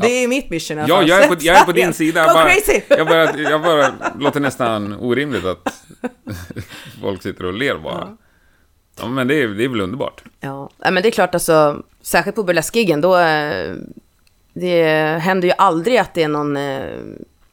[0.00, 2.20] Det är mitt mission i alla Ja, jag är på, jag är på din sida.
[2.20, 2.80] Jag bara, crazy!
[2.88, 5.74] jag, bara, jag bara låter nästan orimligt att
[7.02, 8.16] folk sitter och ler bara.
[9.00, 10.22] Ja, men det är, det är väl underbart.
[10.40, 13.18] Ja, men det är klart alltså, särskilt på burleskgiggen, då...
[13.18, 13.74] eh,
[14.52, 14.84] Det
[15.22, 16.98] händer ju aldrig att det är någon eh,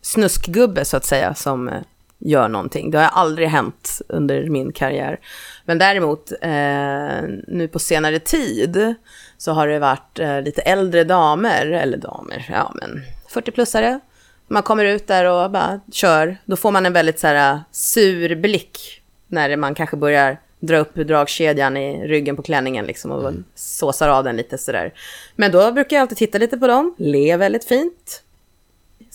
[0.02, 1.82] snuskgubbe, så att säga, som eh,
[2.20, 2.92] gör någonting.
[2.92, 5.20] Det har aldrig hänt under min karriär.
[5.66, 8.96] Men däremot, eh, nu på senare tid
[9.38, 14.00] så har det varit eh, lite äldre damer, eller damer, ja men 40-plussare.
[14.48, 16.38] Man kommer ut där och bara kör.
[16.46, 20.96] Då får man en väldigt så här sur blick när man kanske börjar dra upp
[20.96, 23.44] dragkedjan i ryggen på klänningen liksom och mm.
[23.56, 24.94] såsar av den lite sådär.
[25.36, 28.22] Men då brukar jag alltid titta lite på dem, le väldigt fint.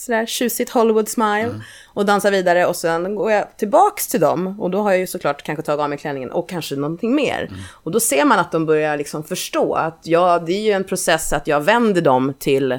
[0.01, 1.41] Sådär tjusigt Hollywood smile.
[1.41, 1.61] Mm.
[1.87, 4.61] Och dansa vidare och sen går jag tillbaks till dem.
[4.61, 7.47] Och då har jag ju såklart kanske tagit av mig klänningen och kanske någonting mer.
[7.49, 7.61] Mm.
[7.71, 10.85] Och då ser man att de börjar liksom förstå att ja, det är ju en
[10.85, 12.73] process att jag vänder dem till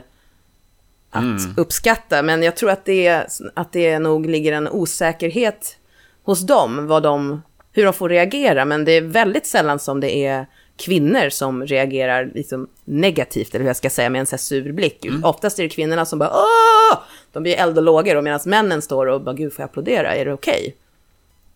[1.09, 1.53] att mm.
[1.57, 2.21] uppskatta.
[2.21, 5.77] Men jag tror att det, att det nog ligger en osäkerhet
[6.23, 7.41] hos dem, vad de
[7.73, 10.45] hur de får reagera, men det är väldigt sällan som det är
[10.81, 15.05] kvinnor som reagerar liksom negativt, eller hur jag ska säga, med en så sur blick.
[15.05, 15.23] Mm.
[15.23, 16.99] Oftast är det kvinnorna som bara Åh!
[17.31, 20.15] De blir eld och lågor, och medan männen står och bara gud, får jag applådera?
[20.15, 20.61] Är det okej?
[20.61, 20.73] Okay?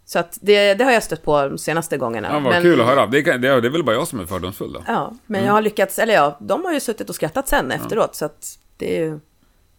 [0.05, 2.27] Så att det, det, har jag stött på de senaste gångerna.
[2.27, 3.05] Ja, vad men, kul att höra.
[3.05, 4.83] Det, det, det, är väl bara jag som är fördomsfull då.
[4.87, 5.47] Ja, men mm.
[5.47, 8.13] jag har lyckats, eller ja, de har ju suttit och skrattat sen efteråt, ja.
[8.13, 9.19] så att det är ju...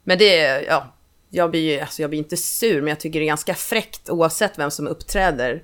[0.04, 0.86] Men det är, ja,
[1.30, 4.10] jag blir ju, alltså jag blir inte sur, men jag tycker det är ganska fräckt
[4.10, 5.62] oavsett vem som uppträder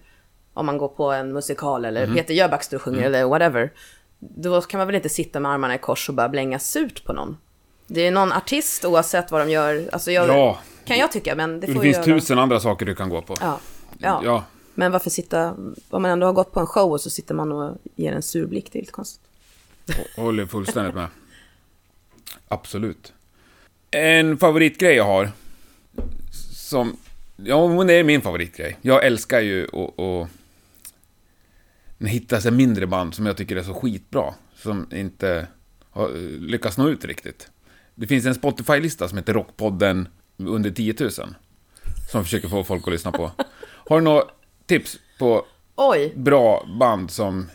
[0.54, 2.16] om man går på en musikal eller mm.
[2.16, 3.14] Peter Jöback sjunger mm.
[3.14, 3.72] eller whatever.
[4.18, 7.12] Då kan man väl inte sitta med armarna i kors och bara blänga surt på
[7.12, 7.36] någon.
[7.86, 9.88] Det är någon artist oavsett vad de gör.
[9.92, 10.58] Alltså jag, ja.
[10.84, 12.04] Kan jag tycka, men det får Det finns göra.
[12.04, 13.36] tusen andra saker du kan gå på.
[13.40, 13.60] Ja.
[13.98, 14.20] ja.
[14.24, 14.44] ja.
[14.74, 15.54] Men varför sitta,
[15.90, 18.22] om man ändå har gått på en show och så sitter man och ger en
[18.22, 19.22] sur blick, det är lite konstigt.
[20.16, 21.08] Håller fullständigt med.
[22.48, 23.12] Absolut.
[23.90, 25.30] En favoritgrej jag har,
[26.52, 26.96] som,
[27.36, 28.78] ja men det är min favoritgrej.
[28.82, 30.28] Jag älskar ju att
[32.06, 34.34] hitta så mindre band som jag tycker är så skitbra.
[34.54, 35.46] Som inte
[35.90, 36.08] har
[36.40, 37.50] lyckats nå ut riktigt.
[37.94, 41.10] Det finns en Spotify-lista som heter Rockpodden under 10 000.
[42.12, 43.30] Som försöker få folk att lyssna på.
[43.60, 44.24] Har du några
[44.66, 45.46] tips på
[45.76, 46.12] oj.
[46.16, 47.50] bra band som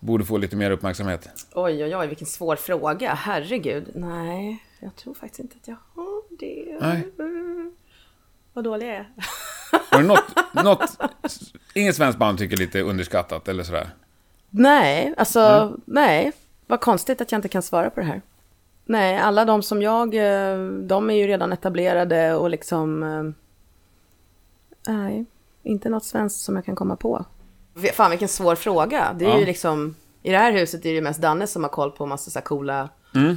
[0.00, 1.28] borde få lite mer uppmärksamhet?
[1.54, 3.14] Oj, oj, oj, vilken svår fråga.
[3.14, 3.90] Herregud.
[3.94, 6.78] Nej, jag tror faktiskt inte att jag har det.
[6.80, 7.08] Nej.
[8.52, 9.12] Vad dålig jag är.
[9.70, 10.98] Har du något, något...
[11.74, 13.90] Inget svenskt band tycker lite underskattat eller sådär?
[14.50, 15.80] Nej, alltså mm.
[15.84, 16.32] nej.
[16.66, 18.22] Vad konstigt att jag inte kan svara på det här.
[18.84, 23.02] Nej, alla de som jag, eh, de är ju redan etablerade och liksom...
[23.02, 23.22] Eh,
[24.92, 25.24] nej,
[25.62, 27.24] inte något svenskt som jag kan komma på.
[27.94, 29.16] Fan vilken svår fråga.
[29.18, 29.38] Det är ja.
[29.38, 32.06] ju liksom, i det här huset är det ju mest Danne som har koll på
[32.06, 33.36] massa så coola mm.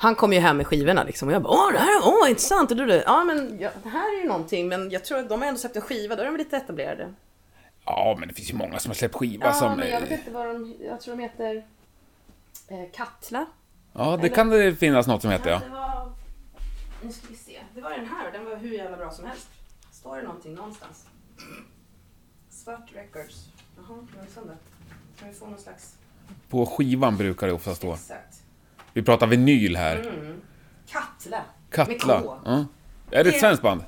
[0.00, 2.70] Han kom ju hem med skivorna liksom och jag bara åh det här, åh intressant
[2.70, 3.02] och du, du.
[3.06, 5.60] Ja men ja, det här är ju någonting men jag tror att de har ändå
[5.60, 7.14] släppt en skiva, då är de lite etablerade.
[7.84, 9.76] Ja men det finns ju många som har släppt skiva ja, som...
[9.76, 11.64] men jag vet inte vad de, jag tror de heter
[12.68, 13.46] eh, Katla.
[13.92, 14.34] Ja det Eller?
[14.34, 15.60] kan det finnas något som heter ja.
[15.64, 16.12] Det var,
[17.02, 19.48] nu ska vi se, det var den här, den var hur jävla bra som helst.
[19.92, 21.06] Står det någonting någonstans?
[22.50, 23.48] Svart Records.
[23.76, 24.56] Jaha, vad är det?
[25.18, 25.96] Kan vi få någon slags...
[26.48, 27.92] På skivan brukar det ofta stå.
[27.92, 28.42] Exakt.
[28.92, 29.96] Vi pratar vinyl här.
[29.96, 30.40] Mm.
[30.88, 31.42] Katla.
[31.70, 32.14] Katla.
[32.14, 32.38] Med K.
[32.44, 32.64] Ja.
[33.10, 33.84] Är det ett svenskt band?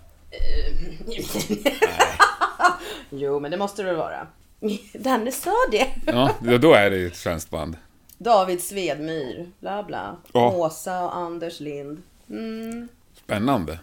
[3.11, 4.27] jo, men det måste det vara.
[4.95, 5.87] Danne sa det.
[6.07, 7.77] ja, då är det ett svenskt band.
[8.19, 10.17] David Svedmyr, bla bla.
[10.33, 10.53] Ja.
[10.53, 12.03] Åsa och Anders Lind.
[12.31, 12.89] Mm.
[13.15, 13.79] Spännande.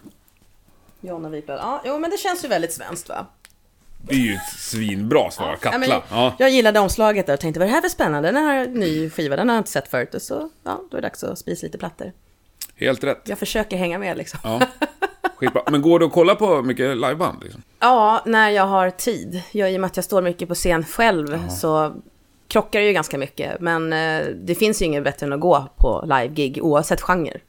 [1.00, 1.60] Jonna Wiklund.
[1.60, 3.26] Ja, jo, men det känns ju väldigt svenskt va?
[4.00, 5.86] Det är ju ett svinbra svar, Katla.
[5.86, 6.34] Ja, ja.
[6.38, 8.28] Jag gillade omslaget där och tänkte, vad är det här för spännande?
[8.28, 10.14] Den här ny skiva, den har jag inte sett förut.
[10.14, 12.12] Och så, ja, då är det dags att spisa lite plattor.
[12.76, 13.22] Helt rätt.
[13.24, 14.40] Jag försöker hänga med liksom.
[14.42, 14.60] Ja.
[15.36, 15.62] Skitbra.
[15.70, 17.42] Men går det att kolla på mycket liveband?
[17.42, 17.62] Liksom?
[17.80, 19.42] Ja, när jag har tid.
[19.52, 21.54] Jag, I och med att jag står mycket på scen själv ja.
[21.54, 21.94] så
[22.48, 23.60] krockar det ju ganska mycket.
[23.60, 27.40] Men eh, det finns ju inget bättre än att gå på live-gig oavsett genre.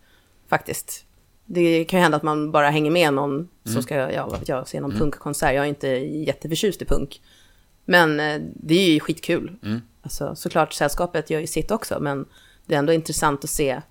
[0.49, 1.05] Faktiskt
[1.51, 3.49] det kan ju hända att man bara hänger med någon mm.
[3.63, 4.99] som ska, ja, vad vet jag, se någon mm.
[4.99, 5.55] punkkonsert.
[5.55, 7.21] Jag är inte jätteförtjust i punk.
[7.85, 9.51] Men eh, det är ju skitkul.
[9.63, 9.81] Mm.
[10.01, 12.25] Alltså, såklart, sällskapet gör ju sitt också, men
[12.65, 13.81] det är ändå intressant att se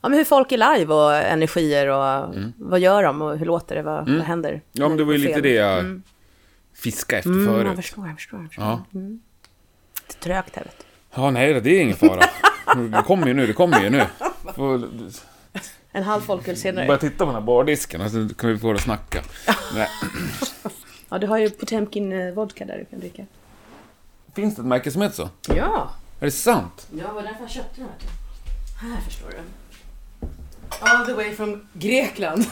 [0.00, 2.52] ja, men hur folk är live och energier och mm.
[2.56, 4.18] vad gör de och hur låter det, vad, mm.
[4.18, 4.60] vad händer?
[4.72, 6.02] Ja, men det var ju lite det jag mm.
[6.74, 7.66] fiskade efter mm, förut.
[7.66, 8.40] Jag förstår, jag förstår.
[8.40, 8.64] Jag förstår.
[8.64, 8.84] Ja.
[8.94, 9.20] Mm.
[10.08, 10.84] Lite trögt här, vet du.
[11.14, 12.22] Ja, nej, det är ingen fara.
[12.90, 14.04] det kommer ju nu, det kommer ju nu.
[14.56, 14.88] Får,
[15.92, 16.86] en halv folköl senare.
[16.86, 19.22] Börja titta på den här bardisken så kan vi få det att snacka.
[21.08, 23.26] ja, du har ju Potemkin eh, vodka där du kan dricka.
[24.34, 25.28] Finns det ett märke som heter så?
[25.54, 25.90] Ja.
[26.20, 26.86] Är det sant?
[26.90, 28.90] Ja, det var därför jag köpte den här.
[28.90, 29.36] Här förstår du.
[30.80, 32.44] All the way from Grekland.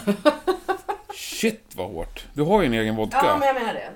[1.15, 2.27] Shit vad hårt.
[2.33, 3.21] Du har ju en egen vodka.
[3.23, 3.91] Ja, men jag menar det.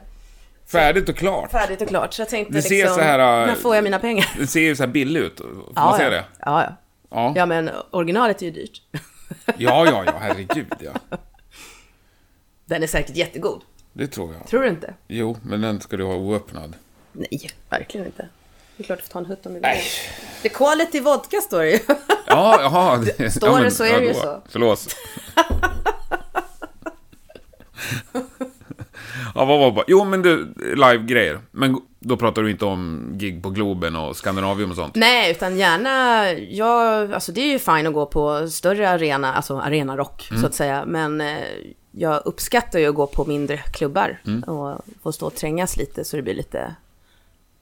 [0.66, 1.50] Färdigt och klart.
[1.50, 2.14] Färdigt och klart.
[2.14, 4.30] Så jag tänkte det ser liksom, så här, när äh, får jag mina pengar?
[4.38, 5.38] Det ser ju så här billigt ut.
[5.38, 6.10] Får ja, man se ja.
[6.10, 6.24] det?
[6.38, 6.76] Ja, ja.
[7.10, 7.32] Ja.
[7.36, 8.82] ja, men originalet är ju dyrt.
[9.46, 11.18] Ja, ja, ja, herregud ja.
[12.64, 13.62] Den är säkert jättegod.
[13.92, 14.46] Det tror jag.
[14.46, 14.94] Tror du inte?
[15.08, 16.76] Jo, men den ska du ha oöppnad.
[17.12, 18.28] Nej, verkligen inte.
[18.76, 19.62] Det är klart du får ta en hutt om du vill.
[19.62, 19.82] Nej.
[20.42, 21.78] Det är quality vodka står det ju.
[22.26, 22.96] Ja, jaha.
[23.18, 24.42] Det, Står det så är det ju så.
[24.48, 24.96] Förlåt.
[29.34, 29.84] ja, vad var det?
[29.88, 31.40] Jo, men du, live-grejer.
[31.50, 34.94] Men då pratar du inte om gig på Globen och Skandinavium och sånt?
[34.94, 39.58] Nej, utan gärna, ja, alltså det är ju fint att gå på större arena, alltså
[39.58, 40.40] arenarock Mm.
[40.42, 40.84] så att säga.
[40.86, 41.38] Men eh,
[41.92, 44.42] jag uppskattar ju att gå på mindre klubbar Mm.
[44.42, 46.74] och få stå och trängas lite så det blir lite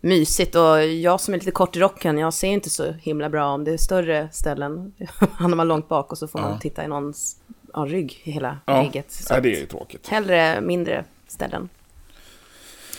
[0.01, 0.55] mysigt.
[0.55, 3.65] Och jag som är lite kort i rocken, jag ser inte så himla bra om
[3.65, 4.93] det är större ställen.
[5.33, 7.37] Hamnar man långt bak och så får man titta i någons
[7.75, 9.13] ja, rygg hela Ja, gigget.
[9.13, 10.09] Så ja det är ju tråkigt.
[10.09, 11.69] hellre mindre ställen.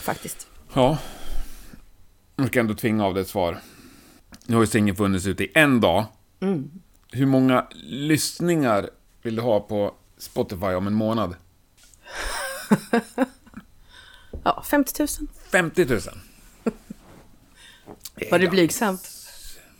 [0.02, 0.46] Faktiskt.
[0.74, 0.98] Ja.
[2.36, 3.58] Nu ska jag ändå tvinga av dig ett svar.
[4.46, 6.04] Nu har ju singeln funnits ute i en dag.
[6.40, 6.70] Mm.
[7.12, 8.90] Hur många lyssningar
[9.22, 11.36] vill du ha på Spotify om en månad?
[14.44, 15.08] Ja, 50 000.
[15.52, 16.00] 50 000.
[18.30, 19.10] Var det blygsamt?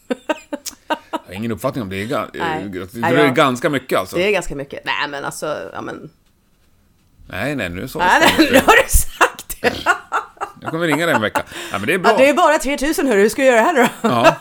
[0.09, 0.97] Jag
[1.27, 2.05] har ingen uppfattning om det.
[2.05, 4.17] Jag det är jag- ganska mycket alltså.
[4.17, 4.85] Det är ganska mycket.
[4.85, 6.11] Nej, men alltså, ja men...
[7.27, 7.99] Nej, nej, nu så.
[7.99, 9.87] Nej, nej, nu har du sagt det.
[10.65, 11.45] Jag kommer ringa dig en vecka.
[11.73, 12.11] Ja, men det är bra.
[12.13, 14.09] Ja, det är bara 3000 hörru, hur ska jag göra här då?
[14.09, 14.37] Ja.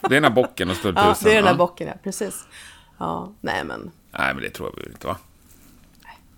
[0.00, 1.56] Det är den här bocken och större Ja, det är den där ja.
[1.56, 2.44] bocken, ja, precis.
[2.98, 5.16] Ja, nej men, Nej, men det tror jag inte va?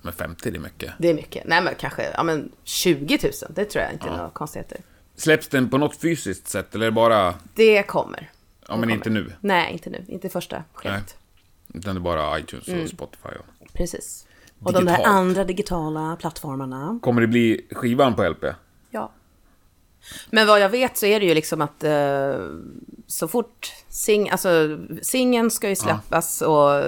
[0.02, 0.92] Men 50 det är mycket.
[0.98, 1.46] det är mycket.
[1.46, 4.78] Nej men kanske, ja men 20 000, det tror jag inte är några konstigheter.
[5.16, 7.34] Släpps den på något fysiskt sätt eller det bara...
[7.54, 8.30] Det kommer.
[8.68, 9.32] Ja, men inte nu.
[9.40, 11.16] Nej, inte nu, inte första skedet.
[11.74, 12.88] Utan det är bara iTunes och Mm.
[12.88, 13.28] Spotify.
[13.28, 13.72] Och...
[13.72, 14.26] Precis.
[14.62, 15.06] Och de där Digitalt.
[15.16, 16.98] andra digitala plattformarna.
[17.02, 18.44] Kommer det bli skivan på LP?
[18.91, 19.11] Ja.
[20.30, 22.36] Men vad jag vet så är det ju liksom att eh,
[23.07, 26.82] så fort sing, alltså, singeln ska ju släppas och,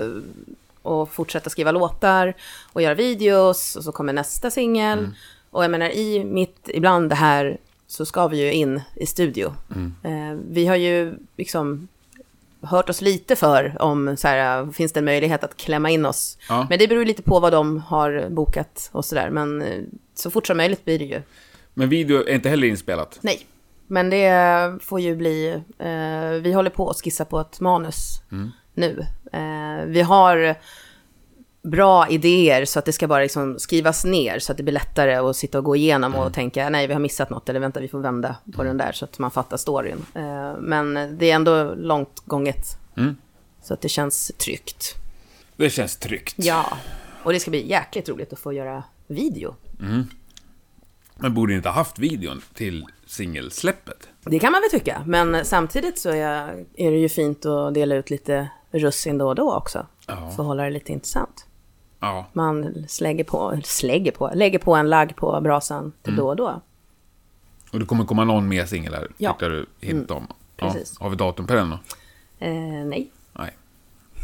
[0.83, 2.35] och fortsätta skriva låtar
[2.73, 5.09] och göra videos och så kommer nästa singel.
[5.51, 9.55] Och jag menar i mitt, ibland det här så ska vi ju in i studio.
[10.03, 11.89] Eh, vi har ju liksom
[12.63, 16.39] hört oss lite för om så här, finns det en möjlighet att klämma in oss.
[16.49, 16.67] Ja.
[16.71, 19.31] Men det beror lite på vad de har bokat och sådär.
[19.31, 19.83] Men eh,
[20.15, 21.23] så fort som möjligt blir det ju.
[21.81, 23.19] Men video är inte heller inspelat?
[23.21, 23.47] Nej,
[23.87, 25.63] men det får ju bli...
[25.79, 28.23] Eh, vi håller på att skissa på ett manus
[28.75, 29.07] nu.
[29.33, 30.55] Eh, vi har
[31.63, 35.15] bra idéer så att det ska bara liksom skrivas ner så att det blir lättare
[35.15, 37.89] att sitta och gå igenom och tänka nej vi har missat något eller vänta vi
[37.89, 40.07] får vända på den där så att man fattar storyn.
[40.15, 42.79] Eh, men det är ändå långt gånget.
[42.97, 43.17] Mm.
[43.63, 44.95] Så att det känns tryggt.
[45.57, 46.35] Det känns tryggt.
[46.37, 46.79] Ja,
[47.23, 49.55] och det ska bli jäkligt roligt att få göra video.
[51.21, 54.09] Men borde inte ha haft videon till singelsläppet?
[54.25, 57.95] Det kan man väl tycka, men samtidigt så är, är det ju fint att dela
[57.95, 59.87] ut lite russin då och då också.
[60.07, 60.15] Ja.
[60.17, 61.47] För att hålla det lite intressant.
[62.01, 62.27] Ja.
[62.33, 66.61] Man slägger på, slägger på, lägger på en lagg på brasan till då och då.
[67.73, 69.31] Och det kommer komma någon mer singel här, Ja.
[69.33, 70.27] tyckte du hint om.
[70.57, 70.67] Ja.
[70.73, 70.99] precis.
[70.99, 71.79] Har vi datum på den då?
[72.39, 73.11] Eh, nej.
[73.33, 73.57] Nej.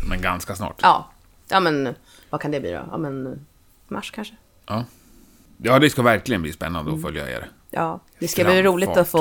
[0.09, 0.81] Men ganska snart.
[0.83, 1.11] Ja.
[1.49, 1.95] ja, men
[2.31, 2.83] vad kan det bli då?
[2.91, 3.47] Ja, men
[3.89, 4.35] mars kanske.
[4.67, 4.85] Ja.
[5.63, 6.95] Ja, det ska verkligen bli spännande Mm.
[6.95, 7.51] att följa er.
[7.71, 9.03] Ja, det ska bli roligt Framfart.
[9.03, 9.19] att få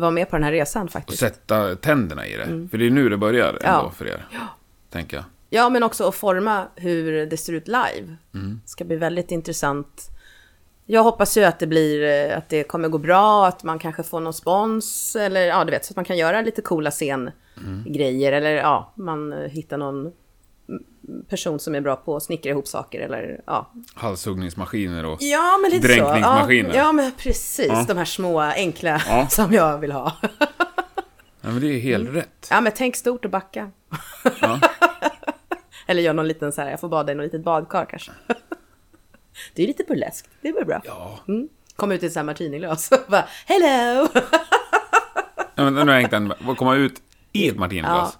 [0.00, 1.18] vara med på den här resan Och faktiskt.
[1.18, 2.68] sätta tänderna i det.
[2.70, 3.74] För det är nu det börjar ändå Mm.
[3.84, 3.90] Ja.
[3.96, 4.26] för er.
[4.90, 5.24] Tänker jag.
[5.50, 8.16] Ja, men också att forma hur det ser ut live.
[8.34, 8.60] Mm.
[8.64, 10.08] ska bli väldigt intressant.
[10.86, 14.02] Jag hoppas ju att det blir, eh, att det kommer gå bra, att man kanske
[14.02, 18.32] får någon spons eller ja, du vet, så att man kan göra lite coola scengrejer
[18.32, 20.12] eller ja, man eh, hittar någon mm,
[21.28, 23.72] person som är bra på att snickra ihop saker eller ja.
[23.94, 25.18] Halshuggningsmaskiner och...
[25.20, 26.70] Ja, men lite Dränkningsmaskiner.
[26.70, 26.76] så.
[26.76, 27.66] Ja, ja men precis.
[27.68, 27.84] Ja.
[27.88, 29.26] De här små enkla Ja.
[29.30, 30.16] som jag vill ha.
[31.40, 32.48] Ja, men det är helt rätt.
[32.50, 33.70] Ja, men tänk stort och backa.
[35.86, 38.12] Eller gör någon liten så här, jag får bada i något litet badkar kanske.
[39.54, 40.80] det är lite burleskt, det blir bra.
[40.84, 41.18] Ja.
[41.28, 41.48] Mm.
[41.76, 44.08] Kom ut i ett sånt här martiniglas och bara hello!
[45.54, 46.32] ja men nu har jag hängt en...
[46.40, 47.02] Vad komma ut
[47.32, 48.18] i ett martiniglas?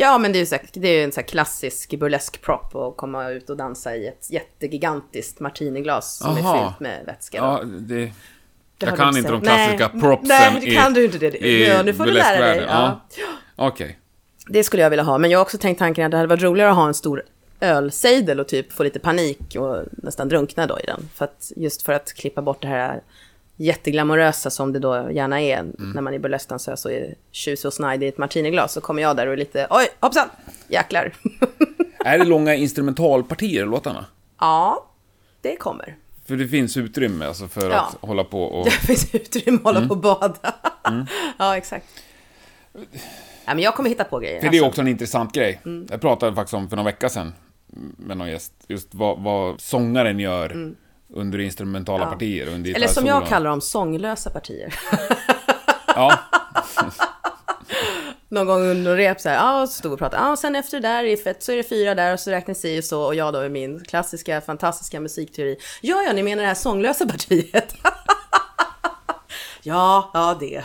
[0.00, 2.96] Ja, men det är ju så här, det är en så klassisk burlesk prop att
[2.96, 6.66] komma ut och dansa i ett jättegigantiskt martiniglas som är Aha.
[6.68, 7.36] fyllt med vätska.
[7.38, 8.10] Ja, det...
[8.78, 11.18] Det jag kan inte de klassiska Nej, propsen Nej, men det i- kan du inte
[11.18, 11.36] det.
[11.46, 12.54] i Ja, nu får du lära dig.
[12.54, 12.68] burleskvärlden.
[13.56, 13.66] Ja.
[13.66, 13.98] Okej.
[14.48, 16.42] Det skulle jag vilja ha, men jag har också tänkt tanken att det hade varit
[16.42, 17.22] roligare att ha en stor
[17.60, 21.08] ölsejdel och typ få lite panik och nästan drunkna då i den.
[21.14, 23.00] För att, just för att klippa bort det här
[23.64, 28.06] jätteglamorösa som det då gärna är när man är burleskdansös och är tjusig och snajdig
[28.06, 30.28] i ett martiniglas så kommer jag där och är lite oj, hoppsan,
[30.68, 31.12] jäklar.
[32.04, 34.04] Är det långa instrumentalpartier i låtarna?
[34.40, 34.86] ja,
[35.40, 35.96] det kommer.
[36.26, 37.76] För det finns utrymme alltså för Ja.
[38.02, 38.64] att hålla på och...
[38.64, 40.54] Det finns utrymme att hålla på och bada.
[41.38, 41.86] ja, exakt.
[43.44, 44.40] Ja, men jag kommer hitta på grejer.
[44.40, 44.68] För det är alltså.
[44.68, 45.60] också en intressant grej.
[45.64, 45.86] Mm.
[45.90, 47.32] Jag pratade faktiskt om för några veckor sedan
[47.96, 50.76] med någon gäst, just vad, vad sångaren gör Mm.
[51.14, 52.10] Under instrumentala Ja.
[52.10, 52.46] partier.
[52.48, 54.74] Under Eller som jag kallar dem, sånglösa partier.
[55.94, 56.18] Ja,
[58.28, 60.38] Någon gång under rep så här, ja, och så stod vi och pratade, ja, och
[60.38, 62.84] sen efter det där riffet så är det fyra där och så räknas si och
[62.84, 65.56] så, och jag då i min klassiska, fantastiska musikteori.
[65.80, 67.74] Ja, ja, ni menar det här sånglösa partiet?
[69.62, 70.62] ja, ja, det.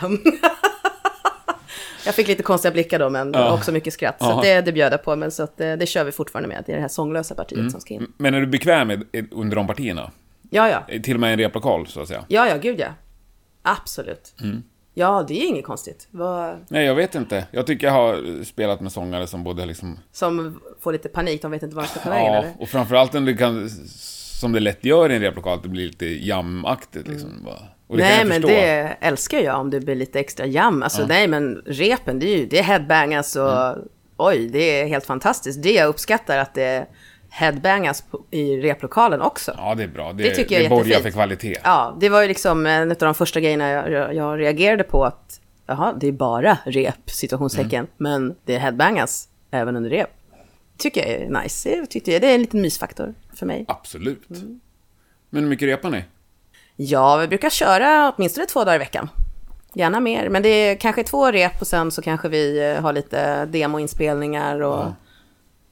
[2.06, 3.52] jag fick lite konstiga blickar då, men Ja.
[3.52, 4.16] också mycket skratt.
[4.20, 6.62] Så det, det bjöd jag på, men så att det, det kör vi fortfarande med,
[6.66, 8.12] det är det här sånglösa partiet som ska in.
[8.16, 10.10] men är du bekväm med, under de partierna?
[10.50, 10.98] Ja, ja.
[11.02, 12.24] Till och med en replokal, så att säga?
[12.28, 12.88] Ja, ja, gud ja.
[13.62, 14.34] Absolut.
[14.94, 16.08] Ja, det är inget konstigt.
[16.10, 17.46] Vad, Nej, jag vet inte.
[17.50, 19.98] Jag tycker jag har spelat med sångare som både liksom...
[20.12, 22.52] som får lite panik, de vet inte var de ska ta vägen, Ja, eller?
[22.58, 23.68] och framförallt när det kan...
[24.40, 27.42] Som det lätt gör i en replokal, att det blir lite jamaktigt liksom.
[27.44, 27.58] bara.
[27.86, 28.48] Och det nej, men förstå.
[28.48, 30.82] det älskar jag om det blir lite extra jam.
[30.82, 33.88] Alltså nej, men repen, det är ju det är headbangas och Mm.
[34.16, 35.62] oj, det är helt fantastiskt.
[35.62, 36.86] Det jag uppskattar att det
[37.36, 39.52] headbangas i replokalen också.
[39.56, 39.68] Ja.
[39.68, 40.12] Ja, det är bra.
[40.12, 41.56] Det, Det tycker jag är det borgar för kvalitet.
[42.00, 45.40] det var ju liksom en av de första grejerna jag, jag, jag reagerade på att
[45.66, 47.88] jaha, det är bara rep, situationstecken, Mm.
[47.96, 50.10] men det headbangas även under rep.
[50.78, 51.68] Tycker jag är nice.
[51.70, 53.64] Det, tyckte jag, det är en liten mysfaktor för mig.
[53.68, 54.30] Absolut.
[54.30, 54.60] Mm.
[55.30, 56.04] Men hur mycket repar ni?
[56.76, 59.08] Ja, vi brukar köra åtminstone två dagar i veckan.
[59.74, 62.92] Gärna mer, men det är kanske två rep och sen så kanske vi eh, har
[62.92, 64.94] lite demoinspelningar och Ja.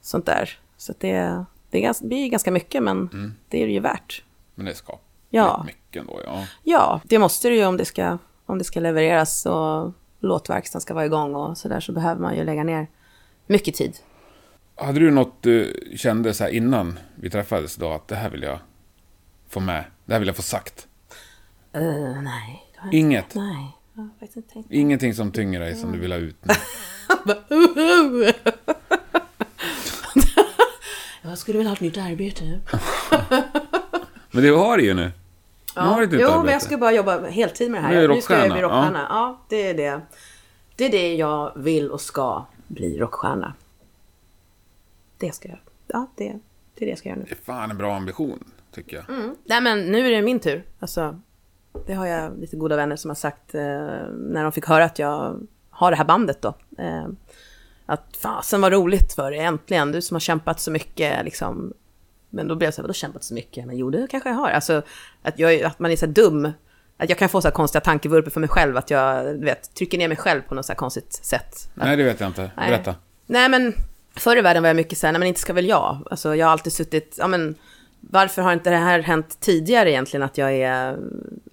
[0.01, 0.49] sånt där.
[0.77, 1.45] Så att det,
[1.75, 3.09] det, är ganska, det blir ganska mycket, men
[3.49, 4.23] det är det ju värt.
[4.55, 4.99] Men det ska
[5.29, 5.63] Ja.
[5.65, 6.45] mycket ändå, ja.
[6.63, 10.93] Ja, det måste det ju om det ska, om det ska levereras och låtverkstan ska
[10.93, 12.87] vara igång och sådär så behöver man ju lägga ner
[13.47, 13.97] mycket tid.
[14.75, 18.41] Hade du något du kände så här innan vi träffades då, att det här vill
[18.43, 18.59] jag
[19.49, 19.83] få med?
[20.05, 20.87] Det här vill jag få sagt?
[21.77, 23.35] Uh, nej, Inget?
[23.35, 23.71] nej.
[24.69, 26.35] Ingenting som tynger dig som du vill ha ut?
[31.35, 32.43] Jag skulle vilja ha ett nytt arbete.
[34.31, 35.11] Men det har du ju nu.
[35.75, 36.43] Nu har du ett nytt jo, arbete.
[36.43, 37.93] men jag ska bara jobba heltid med det här.
[37.93, 39.07] Nu är du nu ska jag bli rockstjärna, rockstjärna.
[39.09, 39.39] Ja.
[39.49, 40.01] det är det.
[40.75, 43.53] Det är det jag vill och ska bli rockstjärna.
[45.17, 45.59] Det ska jag.
[45.87, 46.23] Ja, det,
[46.75, 47.25] det är det jag ska göra nu.
[47.29, 49.09] Det är fan en bra ambition, tycker jag.
[49.09, 49.35] Mm.
[49.45, 50.63] Nej, men nu är det min tur.
[50.79, 51.19] Alltså,
[51.85, 53.61] det har jag lite goda vänner som har sagt eh,
[54.11, 56.53] när de fick höra att jag har det här bandet då.
[56.77, 57.07] Eh,
[57.85, 59.91] att fasen vad roligt för dig, äntligen.
[59.91, 61.73] Du som har kämpat så mycket liksom.
[62.29, 63.65] Men då blev jag så här, vadå kämpat så mycket?
[63.65, 64.49] Men jo, det kanske jag har.
[64.49, 64.81] Alltså,
[65.21, 66.51] att, jag, att man är så dum.
[66.97, 68.77] Att jag kan få så här konstiga tankevurpor för mig själv.
[68.77, 71.69] Att jag, du vet, trycker ner mig själv på något så här konstigt sätt.
[71.75, 72.51] Att, Nej, det vet jag inte.
[72.57, 72.69] Nej.
[72.69, 72.95] Berätta.
[73.25, 73.73] Nej, men
[74.15, 76.07] förr i världen var jag mycket så här, nej men inte ska väl jag.
[76.11, 77.55] Alltså jag har alltid suttit, ja men
[78.09, 80.97] varför har inte det här hänt tidigare egentligen att jag är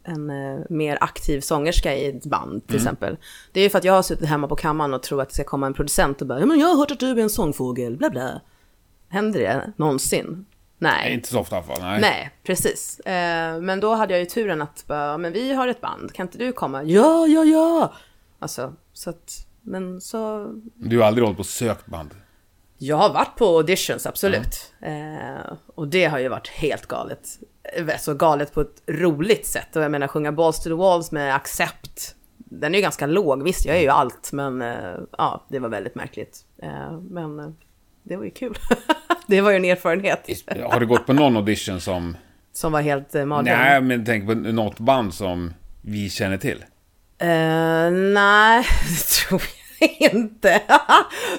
[0.05, 3.17] en eh, mer aktiv sångerska i ett band till exempel.
[3.53, 5.35] Det är ju för att jag har suttit hemma på kammaren och tror att det
[5.35, 7.31] ska komma en producent och bara, ja men jag har hört att du är en
[7.31, 8.41] sångfågel, bla bla.
[9.09, 10.47] Händer det någonsin?
[10.79, 10.93] Nej.
[11.05, 11.83] Nej, inte så ofta i alla fall.
[11.83, 12.01] Nej.
[12.01, 13.01] Nej, precis.
[13.01, 16.27] Eh, men då hade jag ju turen att bara, men vi har ett band, kan
[16.27, 16.83] inte du komma?
[16.83, 17.93] Ja, ja, ja!
[18.39, 22.11] Alltså, så att, men så Du har aldrig hållit på och sökt band?
[22.87, 24.73] Jag har varit på auditions, absolut.
[24.81, 27.29] Eh, och det har ju varit helt galet.
[27.77, 29.77] Eh, Så galet på ett roligt sätt.
[29.77, 32.15] Och jag menar, sjunga Balls to the Walls med accept.
[32.37, 35.69] Den är ju ganska låg, visst jag är ju allt, men eh, ja, det var
[35.69, 36.39] väldigt märkligt.
[36.63, 37.47] Eh, men eh,
[38.03, 38.55] det var ju kul.
[39.27, 40.29] det var ju en erfarenhet.
[40.71, 42.17] Har du gått på någon audition som...
[42.53, 43.59] Som var helt eh, mardröm.
[43.59, 46.65] Nej, men tänk på något band som vi känner till.
[47.19, 49.62] Eh, nej, det tror jag
[50.13, 50.63] inte.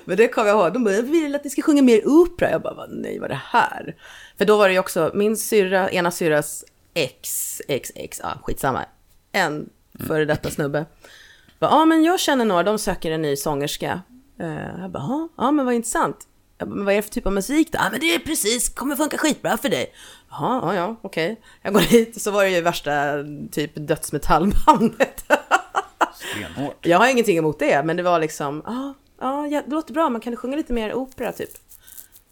[0.06, 0.74] Men det kommer jag ihåg.
[0.74, 2.52] De bara, jag vill att ni ska sjunga mer opera.
[2.52, 3.96] Jag bara, nej, vad är det här?
[4.38, 8.86] För då var det ju också min syrra, ena syrras ex, ex, ex, ja, skitsamma.
[9.32, 9.70] En
[10.08, 10.86] före detta snubbe.
[11.60, 14.02] Ja, men jag känner några, de söker en ny sångerska.
[14.40, 16.18] Eh, jag bara, "Ja, ja, men vad intressant.
[16.58, 17.78] Jag bara, men vad är det för typ av musik då?
[17.82, 19.94] Ja, men det är precis, kommer funka skitbra för dig.
[20.30, 21.42] Jaha, ja, ja, okej.
[21.62, 23.14] Jag går dit och så var det ju värsta
[23.52, 25.24] typ dödsmetallbandet.
[26.32, 26.86] Stenhårt.
[26.86, 30.10] Jag har ingenting emot det, men det var liksom, ja, ah, ja, det låter bra,
[30.10, 31.50] men kan du sjunga lite mer opera typ?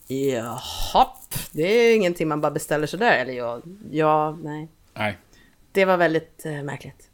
[0.07, 1.07] Jaha,
[1.51, 3.61] det är ingenting man bara beställer sådär, eller ja,
[3.91, 4.67] ja, nej.
[4.93, 5.17] Nej.
[5.71, 7.09] Det var väldigt eh, märkligt.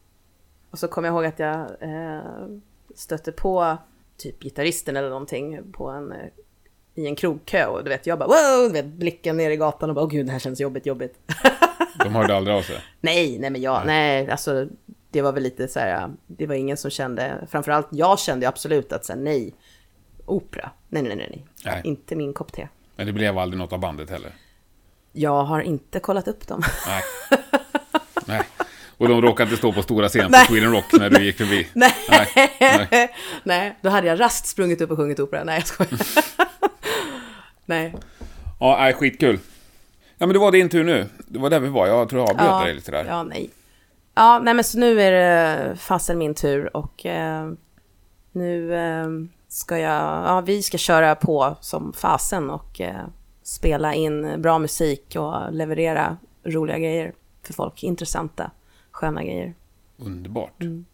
[0.72, 2.48] Och så kommer jag ihåg att jag eh,
[2.96, 3.78] stötte på
[4.18, 6.28] typ gitarristen eller någonting på en, eh,
[6.96, 9.90] i en krogkö och du vet, jag bara wow, du vet, blicken ner i gatan
[9.90, 11.18] och bara åh gud, det här känns jobbigt, jobbigt.
[12.04, 12.76] De hörde aldrig av sig.
[13.02, 14.68] Nej, nej men jag, nej, alltså
[15.12, 18.94] det var väl lite så här, det var ingen som kände, framförallt jag kände absolut
[18.94, 19.56] att säga nej,
[20.26, 21.82] opera, nej, nej, nej, nej, Nej.
[21.84, 22.68] inte min kopp te.
[22.96, 24.32] Men det blev aldrig något av bandet heller.
[25.12, 26.62] Jag har inte kollat upp dem.
[26.88, 27.04] Nej.
[28.26, 28.42] Nej.
[28.98, 30.38] Och de råkade inte stå på stora scen på.
[30.38, 31.68] Sweden Rock när du gick förbi.
[31.74, 31.94] nej.
[32.10, 32.56] Nej,
[32.92, 33.14] nej.
[33.44, 35.44] nej, då hade jag rast sprungit upp och sjungit opera.
[35.44, 36.00] Nej, jag skojar.
[37.66, 37.96] nej.
[38.60, 39.40] Ja, nej, skitkul.
[40.18, 41.10] Ja, men det var din tur nu.
[41.18, 41.88] Det var där vi var.
[41.88, 43.06] Jag tror jag avbröt dig lite där.
[43.06, 43.50] Ja, nej.
[44.18, 47.52] Ja, nej men så nu är det fasen min tur och eh,
[48.32, 49.08] nu eh,
[49.48, 53.06] ska jag, ja vi ska köra på som fasen och eh,
[53.44, 57.14] spela in bra musik och leverera roliga grejer
[57.44, 57.84] för folk.
[57.84, 58.52] Intressanta,
[58.92, 59.54] sköna grejer.
[59.98, 60.62] Underbart.
[60.62, 60.86] Mm.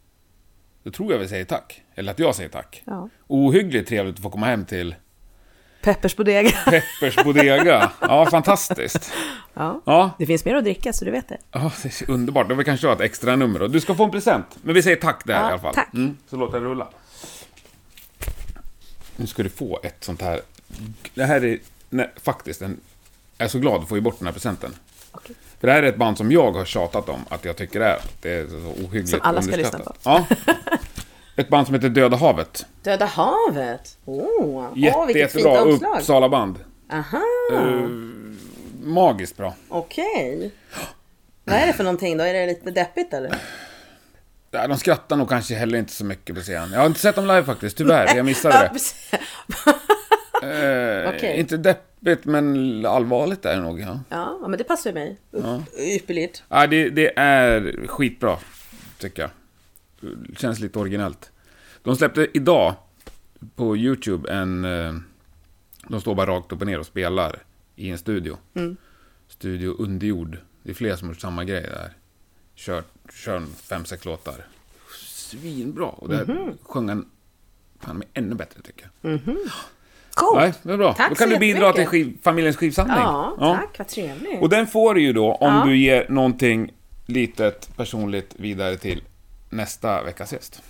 [0.84, 1.84] Då tror jag vi säger tack.
[1.96, 2.84] Eller att jag säger tack.
[2.86, 3.10] Ja.
[3.28, 4.96] Ohyggligt trevligt att få komma hem till
[5.84, 6.50] Peppers Bodega.
[6.66, 7.92] Peppers Bodega.
[8.00, 9.14] Ja, fantastiskt.
[9.56, 9.82] Ja.
[9.86, 11.38] Ja, Det finns mer att dricka så du vet det.
[11.52, 12.50] ja det är underbart.
[12.50, 13.60] Då vi kanske ett extra nummer.
[13.60, 13.68] då.
[13.68, 14.46] Du ska få en present.
[14.62, 15.74] Men vi säger tack där Ja, i alla fall.
[15.74, 15.94] tack.
[15.94, 16.88] Mm, så låter det rulla.
[19.16, 20.42] Nu ska du få ett sånt här.
[21.14, 21.60] Det här är
[21.90, 22.80] nej, faktiskt en...
[23.38, 24.76] Jag är så glad att få ge bort den här presenten.
[25.12, 25.36] Okej.
[25.60, 27.98] För det här är ett band som jag har tjatat om att jag tycker är.
[28.22, 28.56] Det är så
[28.86, 30.00] ohyggligt Som alla ska lyssna underskattat.
[30.04, 30.26] Ja.
[31.36, 32.66] Ett band som heter Döda havet.
[32.84, 33.98] Döda havet.
[34.06, 35.98] Oh, Jätte, Åh, vilket fint jättebra omslag.
[35.98, 36.60] Uppsala band.
[36.92, 37.22] Aha,
[38.84, 39.54] Magiskt bra.
[39.70, 40.52] okej.
[41.44, 42.24] Vad är det för någonting då?
[42.24, 43.36] Är det lite deppigt eller?
[44.52, 46.72] Ja, de skrattar nog kanske heller inte så mycket på scen.
[46.72, 48.16] Jag har inte sett dem live faktiskt, tyvärr.
[48.16, 48.80] Jag missade det.
[50.44, 51.40] Eh, Okej.
[51.40, 53.80] Inte deppigt, men allvarligt är det nog.
[53.80, 54.00] Ja.
[54.10, 55.18] ja, men det passar ju mig.
[55.80, 56.44] Ypperligt.
[56.50, 58.38] Ja, det, det är skitbra,
[59.00, 59.32] tycker jag.
[60.38, 61.32] Känns lite originellt.
[61.84, 62.76] De släppte idag
[63.56, 64.66] på YouTube en...
[64.66, 64.94] eh,
[65.88, 67.44] De står bara rakt upp och ner och spelar
[67.76, 68.38] i en studio.
[69.28, 70.38] Studio Underjord.
[70.64, 71.94] Det är fler som har gjort samma grej där.
[72.56, 72.84] Kör,
[73.14, 74.36] kör en fem, sex låtar.
[75.00, 75.86] Svinbra.
[75.86, 77.06] Och där sjöng han
[77.80, 79.20] fan mig ännu bättre, tycker jag.
[80.14, 80.36] Coolt.
[80.40, 80.94] Nej, det är bra.
[80.94, 82.96] Tack Då kan du bidra till skiv, familjens skivsamling.
[82.98, 83.76] Ja, tack.
[83.78, 84.42] Vad trevligt.
[84.42, 85.64] Och den får du ju då om Ja.
[85.66, 86.72] du ger någonting
[87.06, 89.04] litet personligt vidare till
[89.56, 90.62] nästa veckas gäst.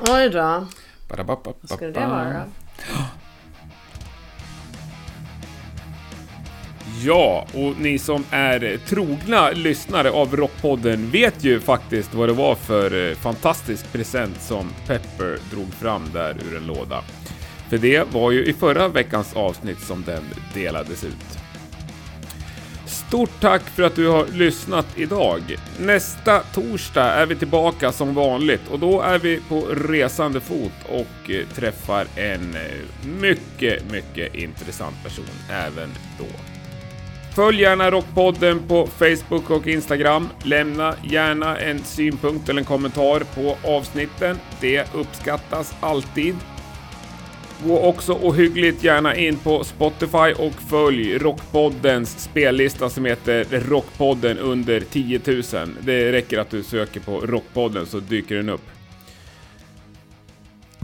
[0.00, 0.66] Oj då.
[1.08, 2.44] Vad skulle det vara?
[7.02, 12.54] Ja, och ni som är trogna lyssnare av Rockpodden vet ju faktiskt vad det var
[12.54, 17.04] för eh, fantastisk present som Pepper drog fram där ur en låda.
[17.68, 20.24] För det var ju i förra veckans avsnitt som den
[20.54, 21.43] delades ut.
[23.08, 25.40] Stort tack för att du har lyssnat idag.
[25.78, 31.30] Nästa torsdag är vi tillbaka som vanligt och då är vi på resande fot och
[31.30, 35.88] eh, träffar en eh, mycket, mycket intressant person även
[36.18, 36.26] då.
[37.34, 40.28] Följ gärna Rockpodden på Facebook och Instagram.
[40.42, 44.38] Lämna gärna en synpunkt eller en kommentar på avsnitten.
[44.60, 46.36] Det uppskattas alltid.
[47.66, 54.80] Gå också ohyggligt gärna in på Spotify och följ Rockpoddens spellista som heter Rockpodden under
[54.80, 55.42] 10 000.
[55.80, 58.60] Det räcker att du söker på Rockpodden så dyker den upp.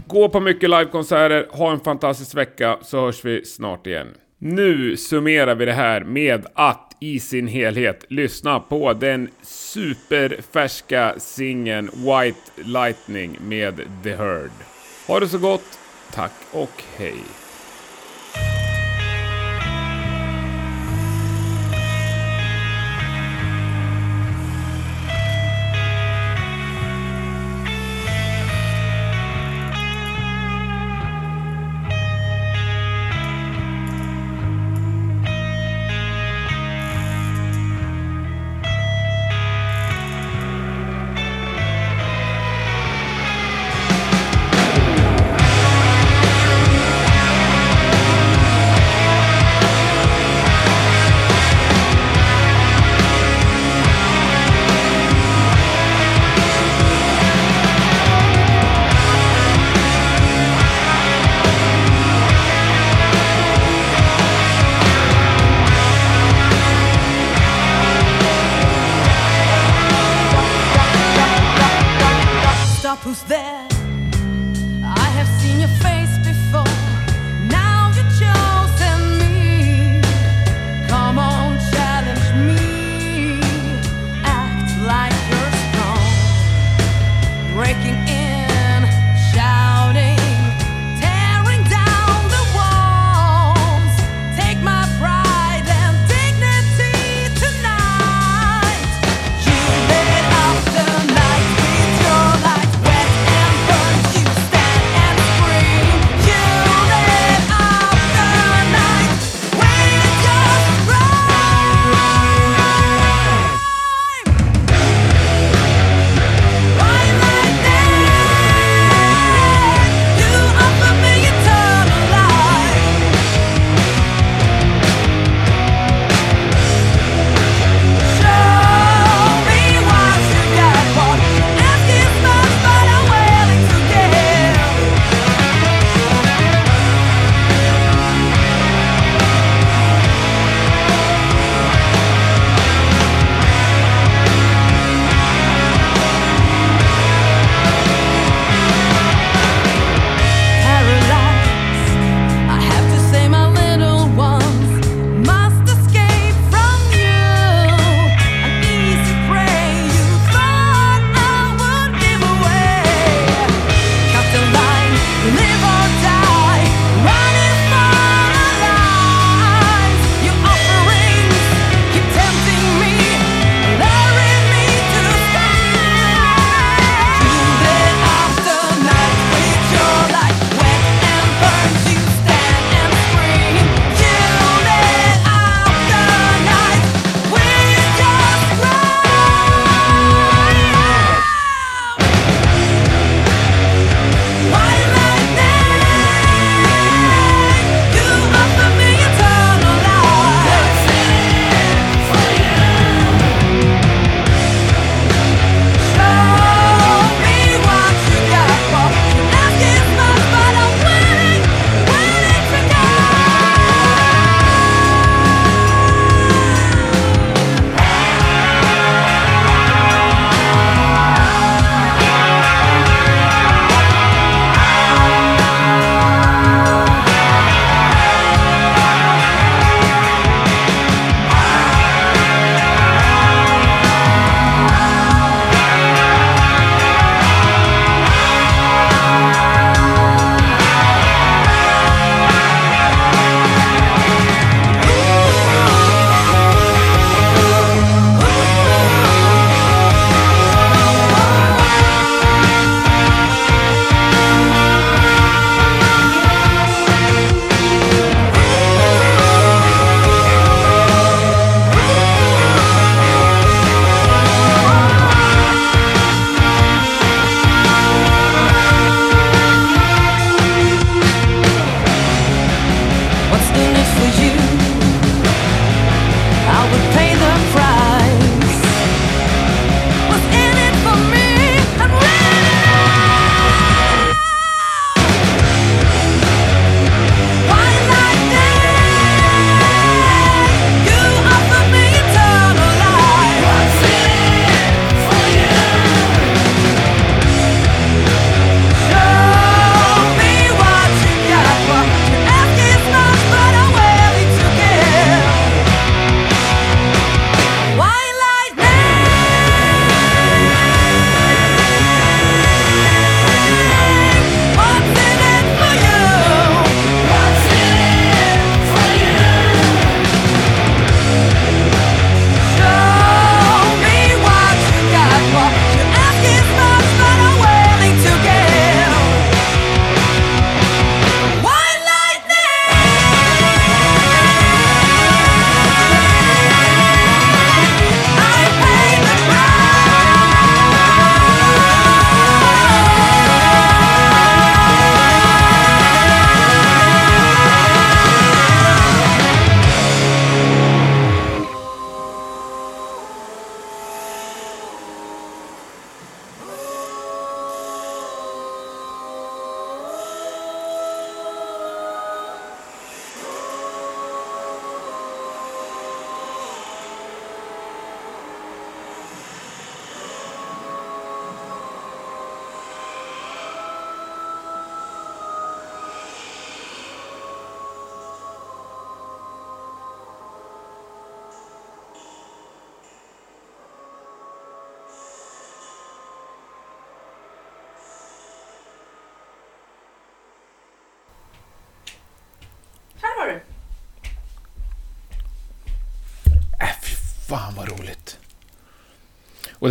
[0.07, 4.07] Gå på mycket livekonserter, ha en fantastisk vecka så hörs vi snart igen.
[4.37, 11.89] Nu summerar vi det här med att i sin helhet lyssna på den superfärska singeln
[11.93, 14.51] White Lightning med The Herd.
[15.07, 15.79] Ha det så gott,
[16.11, 17.23] tack och hej.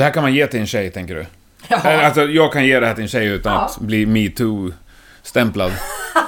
[0.01, 1.27] Det här kan man ge till en tjej, tänker du?
[1.77, 5.73] Eller, Alltså, jag kan ge det här till en tjej utan att bli metoo-stämplad.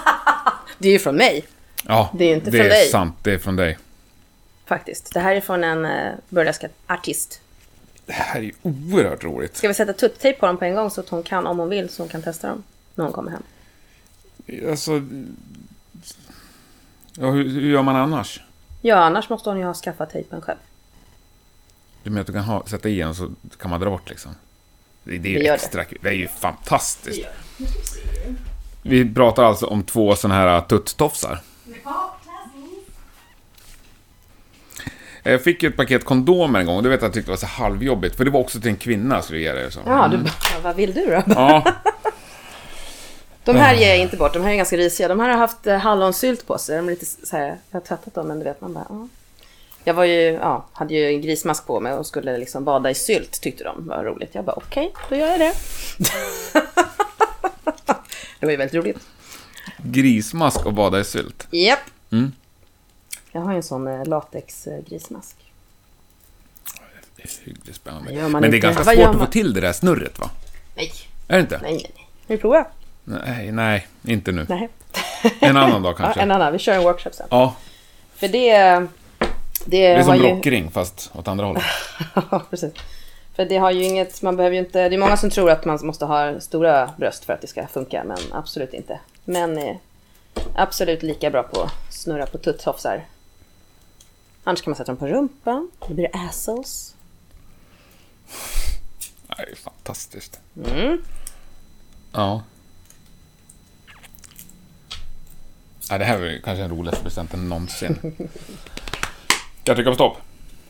[0.79, 1.45] Det är ju från mig,
[1.89, 2.87] Ja, Det är inte det från är dig.
[2.89, 3.15] sant.
[3.23, 3.79] Det är från dig.
[4.67, 5.15] faktiskt.
[5.15, 7.41] Det här är från en uh, burlesk artist.
[8.07, 9.57] Det här är ju oerhört roligt.
[9.57, 11.69] Ska vi sätta tuttejp på dem på en gång så att hon kan, om hon
[11.69, 12.63] vill, så hon kan testa dem
[12.95, 13.43] när hon kommer hem?
[14.71, 14.93] Alltså...
[17.15, 18.41] Ja, hur, hur gör man annars?
[18.81, 20.59] Ja, annars måste hon ju ha skaffat tejpen själv.
[22.03, 23.31] Du menar att du kan ha, sätta i en och så
[23.61, 24.35] kan man dra bort liksom?
[25.05, 25.99] Det, det är ju extra kul.
[26.03, 27.27] Det är ju fantastiskt.
[28.83, 31.41] Vi pratar alltså om två sådana här tuttofsar.
[35.23, 37.37] Jag fick ju ett paket kondomer en gång och det vet jag, jag tyckte var
[37.37, 38.17] så halvjobbigt.
[38.17, 39.81] För det var också till en kvinna, så det ger det så.
[39.87, 41.23] Ja, du bara, vad vill du då?
[41.27, 41.73] Ja,
[43.45, 45.09] De här ger jag inte bort, de här är ganska risiga.
[45.09, 46.77] De här har haft eh, hallonsylt på sig.
[46.77, 49.09] De är lite så här, jag har tvättat dem men du vet man bara, ja.
[49.85, 52.95] Jag var ju, ja, hade ju en grismask på mig och skulle liksom bada i
[52.95, 54.35] sylt tyckte de var roligt.
[54.35, 55.53] Jag bara okej, då gör jag det.
[58.41, 58.99] det var ju väldigt roligt.
[59.77, 61.47] grismask och bada i sylt.
[61.51, 61.79] Japp.
[62.13, 62.33] Mm.
[63.33, 65.37] Jag har ju en sån eh, latex eh, grismask.
[67.17, 68.29] Det är hyggligt spännande.
[68.29, 70.31] Men det är ganska svårt att få till det där snurret va?
[70.77, 70.93] Nej,
[71.29, 71.59] Är det inte?
[71.63, 71.91] nej, nej.
[71.97, 72.09] nej.
[72.27, 72.65] Vill du prova?
[73.05, 74.47] Nej, nej, inte nu.
[74.49, 74.69] Nej.
[75.41, 76.21] En annan dag Ja, kanske.
[76.21, 77.27] en annan, vi kör en workshop sen.
[77.31, 77.55] Ja,
[78.17, 78.87] För det...
[79.65, 80.23] Det, det är som ju...
[80.23, 81.65] rockring fast åt andra hållet.
[82.51, 82.73] Precis.
[83.35, 85.65] För det har ju inget, man behöver ju inte, det är många som tror att
[85.65, 89.01] man måste ha stora bröst för att det ska funka, men absolut inte.
[89.25, 89.79] Män är
[90.55, 93.05] absolut lika bra på att snurra på tuttofsar.
[94.45, 96.95] Annars kan man sätta dem på rumpan, då blir det assholes.
[99.27, 100.41] Det är fantastiskt.
[100.57, 101.03] Mm.
[102.13, 102.43] Ja.
[105.89, 105.99] ja.
[105.99, 108.17] Det här var kanske den roligaste presenten någonsin.
[109.65, 110.17] Kan jag trycka på stopp?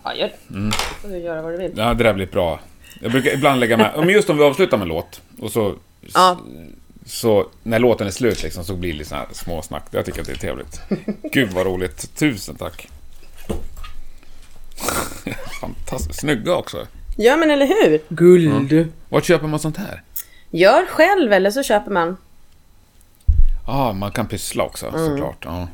[0.05, 0.55] Ja, gör det.
[0.55, 0.71] Mm.
[0.71, 1.73] Då får du göra vad du vill.
[1.77, 2.61] Ja, det där blir bra.
[3.01, 5.75] Jag brukar ibland lägga med, men just om vi avslutar med låt och så,
[6.15, 6.39] Ja.
[7.07, 9.83] så när låten är slut liksom, så blir det såna här små snack.
[9.91, 10.81] Jag tycker att det är trevligt.
[11.33, 12.17] Gud vad roligt.
[12.17, 12.89] Tusen tack.
[15.61, 16.21] Fantastiskt.
[16.21, 16.87] Snygga också.
[17.17, 18.01] Ja, men eller hur?
[18.09, 18.89] Guld.
[19.09, 20.03] Vart köper man sånt här?
[20.51, 22.17] Gör själv eller så köper man.
[23.67, 25.37] Ja, man kan pyssla också såklart.
[25.45, 25.69] Ja.